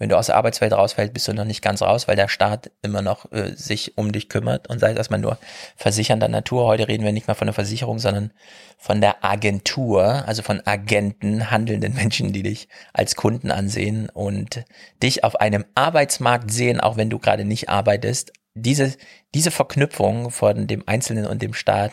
Wenn 0.00 0.08
du 0.08 0.16
aus 0.16 0.26
der 0.26 0.36
Arbeitswelt 0.36 0.72
rausfällst, 0.72 1.12
bist 1.12 1.28
du 1.28 1.34
noch 1.34 1.44
nicht 1.44 1.60
ganz 1.60 1.82
raus, 1.82 2.08
weil 2.08 2.16
der 2.16 2.28
Staat 2.28 2.70
immer 2.80 3.02
noch 3.02 3.30
äh, 3.32 3.54
sich 3.54 3.98
um 3.98 4.12
dich 4.12 4.30
kümmert 4.30 4.66
und 4.70 4.78
sei 4.78 4.92
es 4.92 4.96
erstmal 4.96 5.20
nur 5.20 5.36
versichernder 5.76 6.26
Natur. 6.26 6.66
Heute 6.66 6.88
reden 6.88 7.04
wir 7.04 7.12
nicht 7.12 7.26
mehr 7.26 7.34
von 7.34 7.46
der 7.46 7.52
Versicherung, 7.52 7.98
sondern 7.98 8.32
von 8.78 9.02
der 9.02 9.22
Agentur, 9.22 10.26
also 10.26 10.42
von 10.42 10.62
Agenten, 10.64 11.50
handelnden 11.50 11.92
Menschen, 11.94 12.32
die 12.32 12.42
dich 12.42 12.68
als 12.94 13.14
Kunden 13.14 13.50
ansehen 13.50 14.08
und 14.08 14.64
dich 15.02 15.22
auf 15.22 15.38
einem 15.38 15.66
Arbeitsmarkt 15.74 16.50
sehen, 16.50 16.80
auch 16.80 16.96
wenn 16.96 17.10
du 17.10 17.18
gerade 17.18 17.44
nicht 17.44 17.68
arbeitest, 17.68 18.32
diese, 18.54 18.94
diese 19.34 19.50
Verknüpfung 19.50 20.30
von 20.30 20.66
dem 20.66 20.82
Einzelnen 20.88 21.26
und 21.26 21.42
dem 21.42 21.52
Staat, 21.52 21.92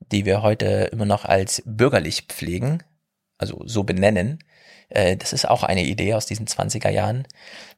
die 0.00 0.24
wir 0.24 0.42
heute 0.42 0.90
immer 0.90 1.06
noch 1.06 1.24
als 1.24 1.62
bürgerlich 1.64 2.22
pflegen, 2.22 2.82
also 3.38 3.62
so 3.66 3.84
benennen, 3.84 4.40
äh, 4.88 5.16
das 5.16 5.32
ist 5.32 5.48
auch 5.48 5.62
eine 5.62 5.84
Idee 5.84 6.14
aus 6.14 6.26
diesen 6.26 6.46
20er 6.46 6.90
Jahren, 6.90 7.26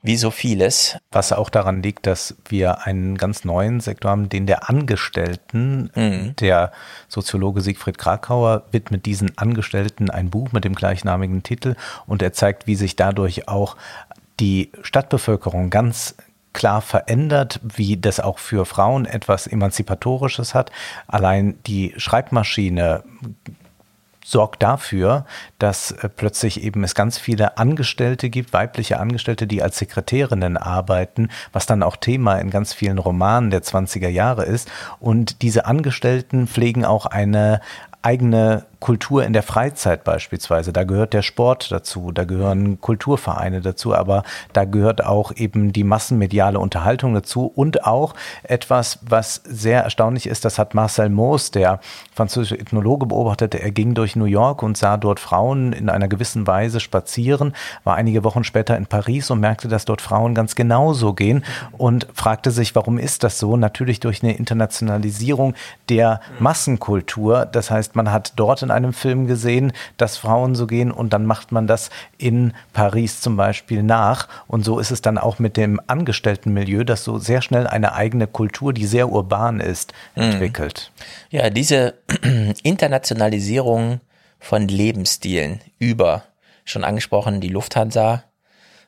wie 0.02 0.16
so 0.16 0.30
vieles. 0.30 0.98
Was 1.10 1.32
auch 1.32 1.50
daran 1.50 1.82
liegt, 1.82 2.06
dass 2.06 2.36
wir 2.48 2.86
einen 2.86 3.16
ganz 3.16 3.44
neuen 3.44 3.80
Sektor 3.80 4.10
haben, 4.10 4.28
den 4.28 4.46
der 4.46 4.68
Angestellten, 4.68 5.90
mhm. 5.94 6.36
der 6.36 6.72
Soziologe 7.08 7.60
Siegfried 7.60 7.98
Krakauer 7.98 8.64
widmet 8.70 9.06
diesen 9.06 9.36
Angestellten 9.38 10.10
ein 10.10 10.30
Buch 10.30 10.52
mit 10.52 10.64
dem 10.64 10.74
gleichnamigen 10.74 11.42
Titel 11.42 11.76
und 12.06 12.22
er 12.22 12.32
zeigt, 12.32 12.66
wie 12.66 12.76
sich 12.76 12.96
dadurch 12.96 13.48
auch 13.48 13.76
die 14.40 14.70
Stadtbevölkerung 14.82 15.70
ganz 15.70 16.14
klar 16.52 16.80
verändert, 16.80 17.60
wie 17.62 17.96
das 17.96 18.20
auch 18.20 18.38
für 18.38 18.64
Frauen 18.64 19.04
etwas 19.04 19.46
Emanzipatorisches 19.46 20.54
hat. 20.54 20.72
Allein 21.06 21.58
die 21.66 21.94
Schreibmaschine 21.96 23.04
sorgt 24.30 24.62
dafür, 24.62 25.24
dass 25.58 25.90
äh, 25.90 26.08
plötzlich 26.08 26.62
eben 26.62 26.84
es 26.84 26.94
ganz 26.94 27.18
viele 27.18 27.56
Angestellte 27.56 28.28
gibt, 28.28 28.52
weibliche 28.52 29.00
Angestellte, 29.00 29.46
die 29.46 29.62
als 29.62 29.78
Sekretärinnen 29.78 30.58
arbeiten, 30.58 31.30
was 31.52 31.64
dann 31.64 31.82
auch 31.82 31.96
Thema 31.96 32.36
in 32.36 32.50
ganz 32.50 32.74
vielen 32.74 32.98
Romanen 32.98 33.50
der 33.50 33.62
20er 33.62 34.08
Jahre 34.08 34.44
ist. 34.44 34.70
Und 35.00 35.40
diese 35.40 35.64
Angestellten 35.64 36.46
pflegen 36.46 36.84
auch 36.84 37.06
eine 37.06 37.60
eigene 38.02 38.66
Kultur 38.80 39.24
in 39.24 39.32
der 39.32 39.42
Freizeit 39.42 40.04
beispielsweise. 40.04 40.72
Da 40.72 40.84
gehört 40.84 41.12
der 41.12 41.22
Sport 41.22 41.72
dazu, 41.72 42.12
da 42.12 42.24
gehören 42.24 42.80
Kulturvereine 42.80 43.60
dazu, 43.60 43.94
aber 43.94 44.22
da 44.52 44.64
gehört 44.64 45.04
auch 45.04 45.32
eben 45.34 45.72
die 45.72 45.84
massenmediale 45.84 46.58
Unterhaltung 46.60 47.14
dazu 47.14 47.46
und 47.46 47.84
auch 47.84 48.14
etwas, 48.44 49.00
was 49.02 49.42
sehr 49.44 49.82
erstaunlich 49.82 50.26
ist, 50.26 50.44
das 50.44 50.58
hat 50.58 50.74
Marcel 50.74 51.08
Moos, 51.08 51.50
der 51.50 51.80
französische 52.14 52.58
Ethnologe, 52.58 53.06
beobachtet. 53.06 53.54
Er 53.54 53.70
ging 53.70 53.94
durch 53.94 54.14
New 54.14 54.26
York 54.26 54.62
und 54.62 54.76
sah 54.76 54.96
dort 54.96 55.18
Frauen 55.18 55.72
in 55.72 55.88
einer 55.88 56.08
gewissen 56.08 56.46
Weise 56.46 56.78
spazieren, 56.80 57.54
war 57.84 57.96
einige 57.96 58.22
Wochen 58.22 58.44
später 58.44 58.76
in 58.76 58.86
Paris 58.86 59.30
und 59.30 59.40
merkte, 59.40 59.68
dass 59.68 59.84
dort 59.84 60.00
Frauen 60.00 60.34
ganz 60.34 60.54
genauso 60.54 61.14
gehen 61.14 61.44
und 61.72 62.06
fragte 62.14 62.50
sich, 62.50 62.74
warum 62.74 62.98
ist 62.98 63.24
das 63.24 63.38
so? 63.38 63.56
Natürlich 63.56 64.00
durch 64.00 64.22
eine 64.22 64.36
Internationalisierung 64.36 65.54
der 65.88 66.20
Massenkultur. 66.38 67.46
Das 67.46 67.70
heißt, 67.70 67.96
man 67.96 68.12
hat 68.12 68.34
dort 68.36 68.67
in 68.68 68.72
einem 68.72 68.92
Film 68.92 69.26
gesehen, 69.26 69.72
dass 69.96 70.16
Frauen 70.16 70.54
so 70.54 70.66
gehen 70.66 70.90
und 70.90 71.12
dann 71.12 71.26
macht 71.26 71.52
man 71.52 71.66
das 71.66 71.90
in 72.18 72.52
Paris 72.72 73.20
zum 73.20 73.36
Beispiel 73.36 73.82
nach. 73.82 74.28
Und 74.46 74.64
so 74.64 74.78
ist 74.78 74.90
es 74.90 75.00
dann 75.00 75.18
auch 75.18 75.38
mit 75.38 75.56
dem 75.56 75.80
Angestelltenmilieu, 75.86 76.84
das 76.84 77.04
so 77.04 77.18
sehr 77.18 77.42
schnell 77.42 77.66
eine 77.66 77.94
eigene 77.94 78.26
Kultur, 78.26 78.72
die 78.72 78.86
sehr 78.86 79.10
urban 79.10 79.60
ist, 79.60 79.92
mhm. 80.14 80.22
entwickelt. 80.24 80.92
Ja, 81.30 81.50
diese 81.50 81.94
Internationalisierung 82.62 84.00
von 84.38 84.68
Lebensstilen 84.68 85.60
über, 85.78 86.24
schon 86.64 86.84
angesprochen, 86.84 87.40
die 87.40 87.48
Lufthansa, 87.48 88.24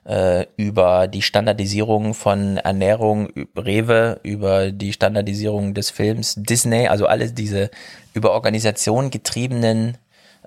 äh, 0.05 0.47
über 0.57 1.09
die 1.09 1.23
Standardisierung 1.23 2.15
von 2.15 2.57
Ernährung, 2.57 3.29
Rewe, 3.57 4.21
über 4.23 4.71
die 4.71 4.93
Standardisierung 4.93 5.75
des 5.75 5.91
Films 5.91 6.35
Disney, 6.37 6.89
also 6.89 7.07
alle 7.07 7.31
diese 7.31 7.71
über 8.15 8.33
Organisation 8.33 9.11
getriebenen 9.11 9.99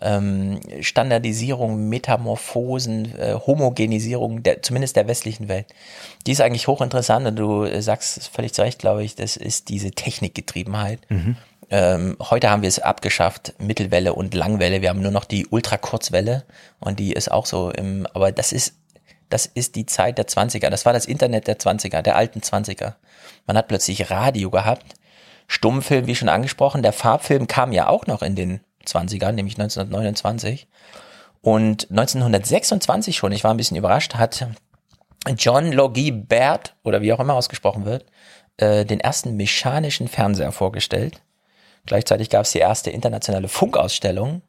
ähm, 0.02 0.60
Standardisierung, 0.82 1.88
Metamorphosen, 1.88 3.18
äh, 3.18 3.36
Homogenisierung, 3.36 4.44
der, 4.44 4.62
zumindest 4.62 4.96
der 4.96 5.08
westlichen 5.08 5.48
Welt. 5.48 5.68
Die 6.26 6.32
ist 6.32 6.42
eigentlich 6.42 6.68
hochinteressant 6.68 7.28
und 7.28 7.36
du 7.38 7.64
äh, 7.64 7.82
sagst 7.82 8.28
völlig 8.28 8.54
zu 8.54 8.64
Recht, 8.64 8.80
glaube 8.80 9.04
ich, 9.04 9.16
das 9.16 9.38
ist 9.38 9.70
diese 9.70 9.92
Technikgetriebenheit. 9.92 11.00
Mhm. 11.10 11.38
Ähm, 11.70 12.18
heute 12.20 12.50
haben 12.50 12.62
wir 12.62 12.70
es 12.70 12.80
abgeschafft, 12.80 13.54
Mittelwelle 13.60 14.14
und 14.14 14.34
Langwelle. 14.34 14.82
Wir 14.82 14.90
haben 14.90 15.02
nur 15.02 15.12
noch 15.12 15.26
die 15.26 15.48
Ultrakurzwelle 15.48 16.44
und 16.80 17.00
die 17.00 17.14
ist 17.14 17.32
auch 17.32 17.46
so 17.46 17.72
im, 17.72 18.06
aber 18.14 18.32
das 18.32 18.52
ist, 18.52 18.76
das 19.34 19.48
ist 19.48 19.76
die 19.76 19.88
Zeit 19.88 20.20
der 20.20 20.28
20er. 20.28 20.70
Das 20.70 20.86
war 20.86 20.94
das 20.94 21.08
Internet 21.08 21.48
der 21.48 21.58
20er, 21.58 22.04
der 22.04 22.16
alten 22.16 22.42
20er. 22.42 22.94
Man 23.48 23.58
hat 23.58 23.68
plötzlich 23.68 24.12
Radio 24.12 24.52
gehabt, 24.52 24.94
Stummfilm, 25.48 26.06
wie 26.06 26.14
schon 26.14 26.30
angesprochen. 26.30 26.84
Der 26.84 26.94
Farbfilm 26.94 27.48
kam 27.48 27.72
ja 27.72 27.88
auch 27.88 28.06
noch 28.06 28.22
in 28.22 28.36
den 28.36 28.60
20ern, 28.86 29.32
nämlich 29.32 29.56
1929. 29.60 30.68
Und 31.42 31.90
1926 31.90 33.18
schon, 33.18 33.32
ich 33.32 33.44
war 33.44 33.52
ein 33.52 33.58
bisschen 33.58 33.76
überrascht, 33.76 34.14
hat 34.14 34.46
John 35.38 35.72
Logie 35.72 36.12
Baird, 36.12 36.76
oder 36.84 37.02
wie 37.02 37.12
auch 37.12 37.20
immer 37.20 37.34
ausgesprochen 37.34 37.86
wird, 37.86 38.06
äh, 38.58 38.86
den 38.86 39.00
ersten 39.00 39.36
mechanischen 39.36 40.08
Fernseher 40.08 40.52
vorgestellt. 40.52 41.22
Gleichzeitig 41.88 42.30
gab 42.30 42.44
es 42.44 42.52
die 42.52 42.60
erste 42.60 42.92
internationale 42.92 43.48
Funkausstellung, 43.48 44.44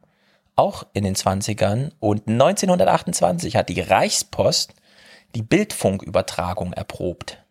auch 0.56 0.84
in 0.92 1.04
den 1.04 1.14
20ern. 1.14 1.92
Und 2.00 2.28
1928 2.28 3.56
hat 3.56 3.68
die 3.68 3.80
Reichspost 3.80 4.74
die 5.34 5.42
Bildfunkübertragung 5.42 6.72
erprobt. 6.72 7.42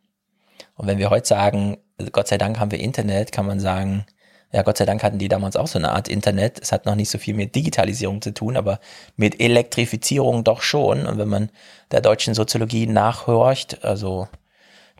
Und 0.75 0.87
wenn 0.87 0.97
wir 0.97 1.09
heute 1.09 1.27
sagen, 1.27 1.77
Gott 2.11 2.27
sei 2.27 2.37
Dank 2.37 2.59
haben 2.59 2.71
wir 2.71 2.79
Internet, 2.79 3.31
kann 3.31 3.45
man 3.45 3.59
sagen, 3.59 4.05
ja, 4.51 4.61
Gott 4.61 4.77
sei 4.77 4.85
Dank 4.85 5.01
hatten 5.03 5.17
die 5.17 5.27
damals 5.27 5.55
auch 5.55 5.67
so 5.67 5.79
eine 5.79 5.91
Art 5.91 6.07
Internet. 6.07 6.59
Es 6.61 6.71
hat 6.71 6.85
noch 6.85 6.93
nicht 6.93 7.09
so 7.09 7.17
viel 7.17 7.33
mit 7.33 7.55
Digitalisierung 7.55 8.21
zu 8.21 8.33
tun, 8.33 8.55
aber 8.55 8.79
mit 9.15 9.41
Elektrifizierung 9.41 10.43
doch 10.43 10.61
schon. 10.61 11.07
Und 11.07 11.17
wenn 11.17 11.27
man 11.27 11.49
der 11.91 12.01
deutschen 12.01 12.35
Soziologie 12.35 12.85
nachhorcht, 12.85 13.83
also 13.83 14.27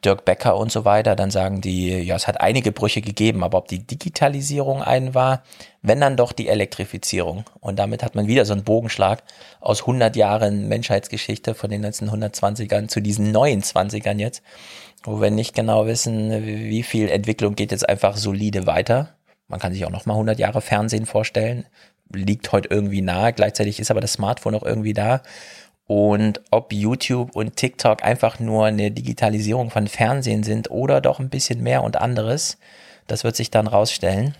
Dirk 0.04 0.26
Becker 0.26 0.58
und 0.58 0.72
so 0.72 0.86
weiter, 0.86 1.16
dann 1.16 1.32
sagen 1.32 1.62
die, 1.62 1.90
ja, 1.90 2.16
es 2.16 2.28
hat 2.28 2.42
einige 2.42 2.72
Brüche 2.72 3.02
gegeben, 3.02 3.44
aber 3.44 3.58
ob 3.58 3.68
die 3.68 3.80
Digitalisierung 3.80 4.82
ein 4.82 5.14
war, 5.14 5.44
wenn 5.82 6.00
dann 6.00 6.18
doch 6.18 6.32
die 6.32 6.48
Elektrifizierung. 6.48 7.46
Und 7.60 7.80
damit 7.80 8.04
hat 8.04 8.16
man 8.16 8.28
wieder 8.28 8.46
so 8.46 8.54
einen 8.54 8.64
Bogenschlag 8.64 9.24
aus 9.60 9.82
100 9.82 10.16
Jahren 10.16 10.68
Menschheitsgeschichte 10.68 11.56
von 11.56 11.70
den 11.70 11.86
1920ern 11.86 12.88
zu 12.88 13.02
diesen 13.02 13.32
neuen 13.32 13.62
20ern 13.62 14.20
jetzt, 14.20 14.44
wo 15.04 15.22
wir 15.22 15.32
nicht 15.32 15.56
genau 15.56 15.86
wissen, 15.86 16.46
wie 16.46 16.84
viel 16.84 17.10
Entwicklung 17.10 17.56
geht 17.56 17.72
jetzt 17.72 17.88
einfach 17.88 18.18
solide 18.18 18.68
weiter 18.68 19.16
man 19.54 19.60
kann 19.60 19.74
sich 19.74 19.86
auch 19.86 19.92
noch 19.92 20.08
mal 20.08 20.14
100 20.14 20.40
Jahre 20.40 20.62
Fernsehen 20.62 21.06
vorstellen. 21.06 21.66
Liegt 22.12 22.52
heute 22.52 22.70
irgendwie 22.70 23.02
nahe. 23.02 23.34
Gleichzeitig 23.34 23.80
ist 23.80 23.92
aber 23.92 24.02
das 24.02 24.14
Smartphone 24.14 24.56
auch 24.56 24.64
irgendwie 24.64 24.94
da. 24.94 25.22
Und 25.86 26.42
ob 26.50 26.72
YouTube 26.72 27.36
und 27.36 27.56
TikTok 27.58 28.04
einfach 28.04 28.40
nur 28.40 28.66
eine 28.66 28.92
Digitalisierung 28.92 29.70
von 29.70 29.88
Fernsehen 29.88 30.44
sind 30.44 30.72
oder 30.72 31.02
doch 31.02 31.20
ein 31.20 31.30
bisschen 31.30 31.62
mehr 31.62 31.84
und 31.84 31.98
anderes, 31.98 32.58
das 33.08 33.24
wird 33.24 33.36
sich 33.36 33.52
dann 33.52 33.68
rausstellen. 33.68 34.36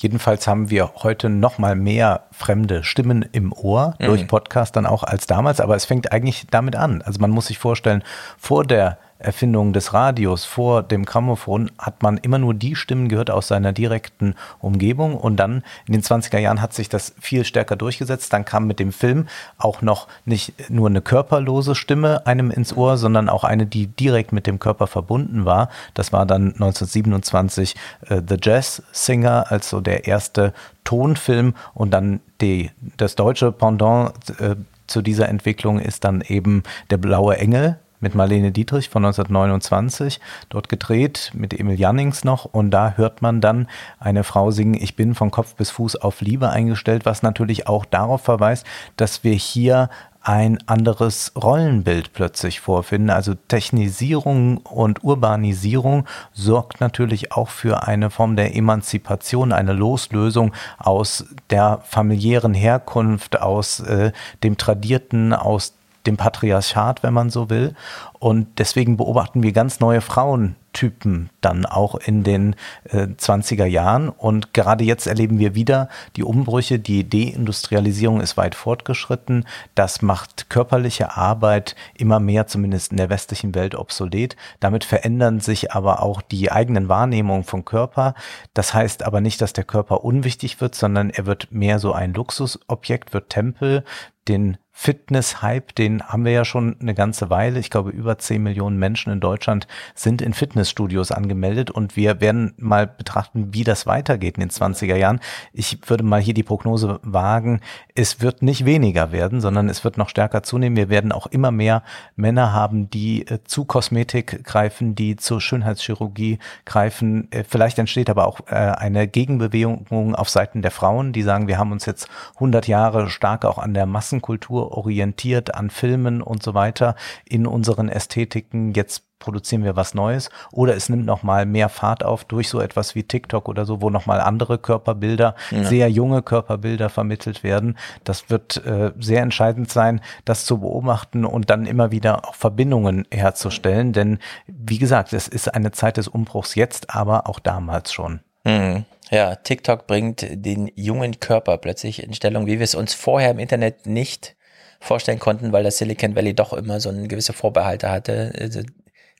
Jedenfalls 0.00 0.46
haben 0.46 0.70
wir 0.70 0.92
heute 1.02 1.28
noch 1.28 1.58
mal 1.58 1.74
mehr 1.74 2.28
fremde 2.30 2.84
Stimmen 2.84 3.28
im 3.32 3.52
Ohr 3.52 3.96
durch 3.98 4.22
mhm. 4.22 4.26
Podcast 4.28 4.76
dann 4.76 4.86
auch 4.86 5.02
als 5.02 5.26
damals, 5.26 5.60
aber 5.60 5.74
es 5.74 5.86
fängt 5.86 6.12
eigentlich 6.12 6.46
damit 6.50 6.76
an. 6.76 7.02
Also 7.02 7.20
man 7.20 7.32
muss 7.32 7.46
sich 7.46 7.58
vorstellen, 7.58 8.04
vor 8.36 8.64
der 8.64 8.98
Erfindung 9.18 9.72
des 9.72 9.92
Radios 9.92 10.44
vor 10.44 10.82
dem 10.82 11.04
Grammophon 11.04 11.70
hat 11.78 12.02
man 12.02 12.18
immer 12.18 12.38
nur 12.38 12.54
die 12.54 12.76
Stimmen 12.76 13.08
gehört 13.08 13.30
aus 13.30 13.48
seiner 13.48 13.72
direkten 13.72 14.34
Umgebung 14.60 15.16
und 15.16 15.36
dann 15.36 15.64
in 15.86 15.92
den 15.92 16.02
20er 16.02 16.38
Jahren 16.38 16.62
hat 16.62 16.72
sich 16.72 16.88
das 16.88 17.14
viel 17.20 17.44
stärker 17.44 17.76
durchgesetzt. 17.76 18.32
Dann 18.32 18.44
kam 18.44 18.66
mit 18.66 18.78
dem 18.78 18.92
Film 18.92 19.26
auch 19.58 19.82
noch 19.82 20.06
nicht 20.24 20.70
nur 20.70 20.88
eine 20.88 21.00
körperlose 21.00 21.74
Stimme 21.74 22.26
einem 22.26 22.50
ins 22.50 22.76
Ohr, 22.76 22.96
sondern 22.96 23.28
auch 23.28 23.44
eine, 23.44 23.66
die 23.66 23.88
direkt 23.88 24.32
mit 24.32 24.46
dem 24.46 24.58
Körper 24.58 24.86
verbunden 24.86 25.44
war. 25.44 25.68
Das 25.94 26.12
war 26.12 26.24
dann 26.24 26.52
1927 26.52 27.74
äh, 28.08 28.22
The 28.26 28.36
Jazz 28.40 28.82
Singer, 28.92 29.46
also 29.48 29.80
der 29.80 30.06
erste 30.06 30.52
Tonfilm 30.84 31.54
und 31.74 31.90
dann 31.90 32.20
die, 32.40 32.70
das 32.96 33.16
deutsche 33.16 33.50
Pendant 33.50 34.12
äh, 34.38 34.54
zu 34.86 35.02
dieser 35.02 35.28
Entwicklung 35.28 35.80
ist 35.80 36.04
dann 36.04 36.22
eben 36.22 36.62
der 36.90 36.96
blaue 36.96 37.36
Engel 37.36 37.78
mit 38.00 38.14
Marlene 38.14 38.52
Dietrich 38.52 38.88
von 38.88 39.04
1929, 39.04 40.20
dort 40.48 40.68
gedreht 40.68 41.32
mit 41.34 41.58
Emil 41.58 41.78
Jannings 41.78 42.24
noch 42.24 42.44
und 42.44 42.70
da 42.70 42.94
hört 42.96 43.22
man 43.22 43.40
dann 43.40 43.68
eine 43.98 44.24
Frau 44.24 44.50
singen, 44.50 44.74
ich 44.74 44.96
bin 44.96 45.14
von 45.14 45.30
Kopf 45.30 45.54
bis 45.54 45.70
Fuß 45.70 45.96
auf 45.96 46.20
Liebe 46.20 46.50
eingestellt, 46.50 47.04
was 47.04 47.22
natürlich 47.22 47.66
auch 47.66 47.84
darauf 47.84 48.22
verweist, 48.22 48.66
dass 48.96 49.24
wir 49.24 49.34
hier 49.34 49.90
ein 50.28 50.58
anderes 50.66 51.32
Rollenbild 51.42 52.12
plötzlich 52.12 52.60
vorfinden. 52.60 53.08
Also 53.08 53.32
Technisierung 53.34 54.58
und 54.58 55.02
Urbanisierung 55.02 56.06
sorgt 56.34 56.82
natürlich 56.82 57.32
auch 57.32 57.48
für 57.48 57.84
eine 57.84 58.10
Form 58.10 58.36
der 58.36 58.54
Emanzipation, 58.54 59.52
eine 59.52 59.72
Loslösung 59.72 60.52
aus 60.76 61.24
der 61.48 61.80
familiären 61.82 62.52
Herkunft, 62.52 63.40
aus 63.40 63.80
äh, 63.80 64.12
dem 64.42 64.58
Tradierten, 64.58 65.32
aus 65.32 65.77
dem 66.06 66.16
Patriarchat, 66.16 67.02
wenn 67.02 67.14
man 67.14 67.30
so 67.30 67.50
will. 67.50 67.74
Und 68.18 68.58
deswegen 68.58 68.96
beobachten 68.96 69.42
wir 69.42 69.52
ganz 69.52 69.78
neue 69.78 70.00
Frauentypen 70.00 71.30
dann 71.40 71.66
auch 71.66 71.94
in 71.94 72.24
den 72.24 72.56
äh, 72.84 73.06
20er 73.06 73.64
Jahren. 73.64 74.08
Und 74.08 74.54
gerade 74.54 74.84
jetzt 74.84 75.06
erleben 75.06 75.38
wir 75.38 75.54
wieder 75.54 75.88
die 76.16 76.24
Umbrüche. 76.24 76.78
Die 76.78 77.08
Deindustrialisierung 77.08 78.20
ist 78.20 78.36
weit 78.36 78.54
fortgeschritten. 78.54 79.44
Das 79.74 80.02
macht 80.02 80.50
körperliche 80.50 81.16
Arbeit 81.16 81.76
immer 81.94 82.18
mehr, 82.18 82.48
zumindest 82.48 82.90
in 82.90 82.96
der 82.96 83.10
westlichen 83.10 83.54
Welt, 83.54 83.76
obsolet. 83.76 84.36
Damit 84.58 84.84
verändern 84.84 85.40
sich 85.40 85.72
aber 85.72 86.02
auch 86.02 86.22
die 86.22 86.50
eigenen 86.50 86.88
Wahrnehmungen 86.88 87.44
vom 87.44 87.64
Körper. 87.64 88.14
Das 88.54 88.74
heißt 88.74 89.04
aber 89.04 89.20
nicht, 89.20 89.40
dass 89.40 89.52
der 89.52 89.64
Körper 89.64 90.02
unwichtig 90.04 90.60
wird, 90.60 90.74
sondern 90.74 91.10
er 91.10 91.26
wird 91.26 91.52
mehr 91.52 91.78
so 91.78 91.92
ein 91.92 92.14
Luxusobjekt, 92.14 93.12
wird 93.12 93.30
Tempel, 93.30 93.84
den 94.26 94.58
Fitness-Hype, 94.80 95.74
den 95.74 96.04
haben 96.04 96.24
wir 96.24 96.30
ja 96.30 96.44
schon 96.44 96.76
eine 96.80 96.94
ganze 96.94 97.30
Weile. 97.30 97.58
Ich 97.58 97.68
glaube, 97.68 97.90
über 97.90 98.16
10 98.16 98.40
Millionen 98.40 98.78
Menschen 98.78 99.12
in 99.12 99.18
Deutschland 99.18 99.66
sind 99.96 100.22
in 100.22 100.34
Fitnessstudios 100.34 101.10
angemeldet 101.10 101.72
und 101.72 101.96
wir 101.96 102.20
werden 102.20 102.54
mal 102.58 102.86
betrachten, 102.86 103.52
wie 103.52 103.64
das 103.64 103.88
weitergeht 103.88 104.36
in 104.36 104.42
den 104.42 104.50
20er 104.50 104.94
Jahren. 104.94 105.18
Ich 105.52 105.78
würde 105.90 106.04
mal 106.04 106.20
hier 106.20 106.32
die 106.32 106.44
Prognose 106.44 107.00
wagen, 107.02 107.60
es 107.96 108.20
wird 108.20 108.42
nicht 108.42 108.66
weniger 108.66 109.10
werden, 109.10 109.40
sondern 109.40 109.68
es 109.68 109.82
wird 109.82 109.98
noch 109.98 110.08
stärker 110.08 110.44
zunehmen. 110.44 110.76
Wir 110.76 110.88
werden 110.88 111.10
auch 111.10 111.26
immer 111.26 111.50
mehr 111.50 111.82
Männer 112.14 112.52
haben, 112.52 112.88
die 112.88 113.26
äh, 113.26 113.42
zu 113.42 113.64
Kosmetik 113.64 114.44
greifen, 114.44 114.94
die 114.94 115.16
zur 115.16 115.40
Schönheitschirurgie 115.40 116.38
greifen. 116.66 117.26
Äh, 117.32 117.42
vielleicht 117.42 117.80
entsteht 117.80 118.08
aber 118.08 118.28
auch 118.28 118.42
äh, 118.46 118.54
eine 118.54 119.08
Gegenbewegung 119.08 120.14
auf 120.14 120.28
Seiten 120.28 120.62
der 120.62 120.70
Frauen, 120.70 121.12
die 121.12 121.22
sagen, 121.22 121.48
wir 121.48 121.58
haben 121.58 121.72
uns 121.72 121.84
jetzt 121.84 122.08
100 122.36 122.68
Jahre 122.68 123.10
stark 123.10 123.44
auch 123.44 123.58
an 123.58 123.74
der 123.74 123.86
Massenkultur 123.86 124.67
orientiert 124.68 125.54
an 125.54 125.70
Filmen 125.70 126.22
und 126.22 126.42
so 126.42 126.54
weiter 126.54 126.94
in 127.24 127.46
unseren 127.46 127.88
Ästhetiken. 127.88 128.72
Jetzt 128.74 129.04
produzieren 129.18 129.64
wir 129.64 129.76
was 129.76 129.94
Neues 129.94 130.30
oder 130.52 130.76
es 130.76 130.88
nimmt 130.88 131.04
noch 131.04 131.22
mal 131.22 131.46
mehr 131.46 131.68
Fahrt 131.68 132.04
auf 132.04 132.24
durch 132.24 132.48
so 132.48 132.60
etwas 132.60 132.94
wie 132.94 133.02
TikTok 133.02 133.48
oder 133.48 133.64
so, 133.64 133.82
wo 133.82 133.90
noch 133.90 134.06
mal 134.06 134.20
andere 134.20 134.58
Körperbilder, 134.58 135.34
ja. 135.50 135.64
sehr 135.64 135.90
junge 135.90 136.22
Körperbilder 136.22 136.88
vermittelt 136.88 137.42
werden. 137.42 137.76
Das 138.04 138.30
wird 138.30 138.64
äh, 138.64 138.92
sehr 138.98 139.22
entscheidend 139.22 139.70
sein, 139.70 140.00
das 140.24 140.44
zu 140.44 140.58
beobachten 140.58 141.24
und 141.24 141.50
dann 141.50 141.66
immer 141.66 141.90
wieder 141.90 142.28
auch 142.28 142.34
Verbindungen 142.34 143.06
herzustellen, 143.10 143.92
denn 143.92 144.18
wie 144.46 144.78
gesagt, 144.78 145.12
es 145.12 145.28
ist 145.28 145.52
eine 145.54 145.72
Zeit 145.72 145.96
des 145.96 146.08
Umbruchs 146.08 146.54
jetzt, 146.54 146.94
aber 146.94 147.28
auch 147.28 147.38
damals 147.38 147.92
schon. 147.92 148.20
Mhm. 148.44 148.84
Ja, 149.10 149.36
TikTok 149.36 149.86
bringt 149.86 150.26
den 150.30 150.70
jungen 150.74 151.18
Körper 151.18 151.56
plötzlich 151.58 152.02
in 152.02 152.12
Stellung, 152.12 152.46
wie 152.46 152.58
wir 152.58 152.64
es 152.64 152.74
uns 152.74 152.92
vorher 152.94 153.30
im 153.30 153.38
Internet 153.38 153.86
nicht 153.86 154.36
vorstellen 154.80 155.18
konnten, 155.18 155.52
weil 155.52 155.64
das 155.64 155.78
Silicon 155.78 156.14
Valley 156.14 156.34
doch 156.34 156.52
immer 156.52 156.80
so 156.80 156.88
eine 156.88 157.08
gewisse 157.08 157.32
Vorbehalte 157.32 157.90
hatte. 157.90 158.32
Also 158.38 158.62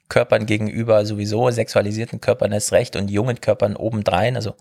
Körpern 0.08 0.46
gegenüber 0.46 1.04
sowieso, 1.04 1.50
sexualisierten 1.50 2.20
Körpern 2.20 2.52
ist 2.52 2.72
recht 2.72 2.96
und 2.96 3.10
jungen 3.10 3.40
Körpern 3.40 3.76
obendrein. 3.76 4.36
Also 4.36 4.54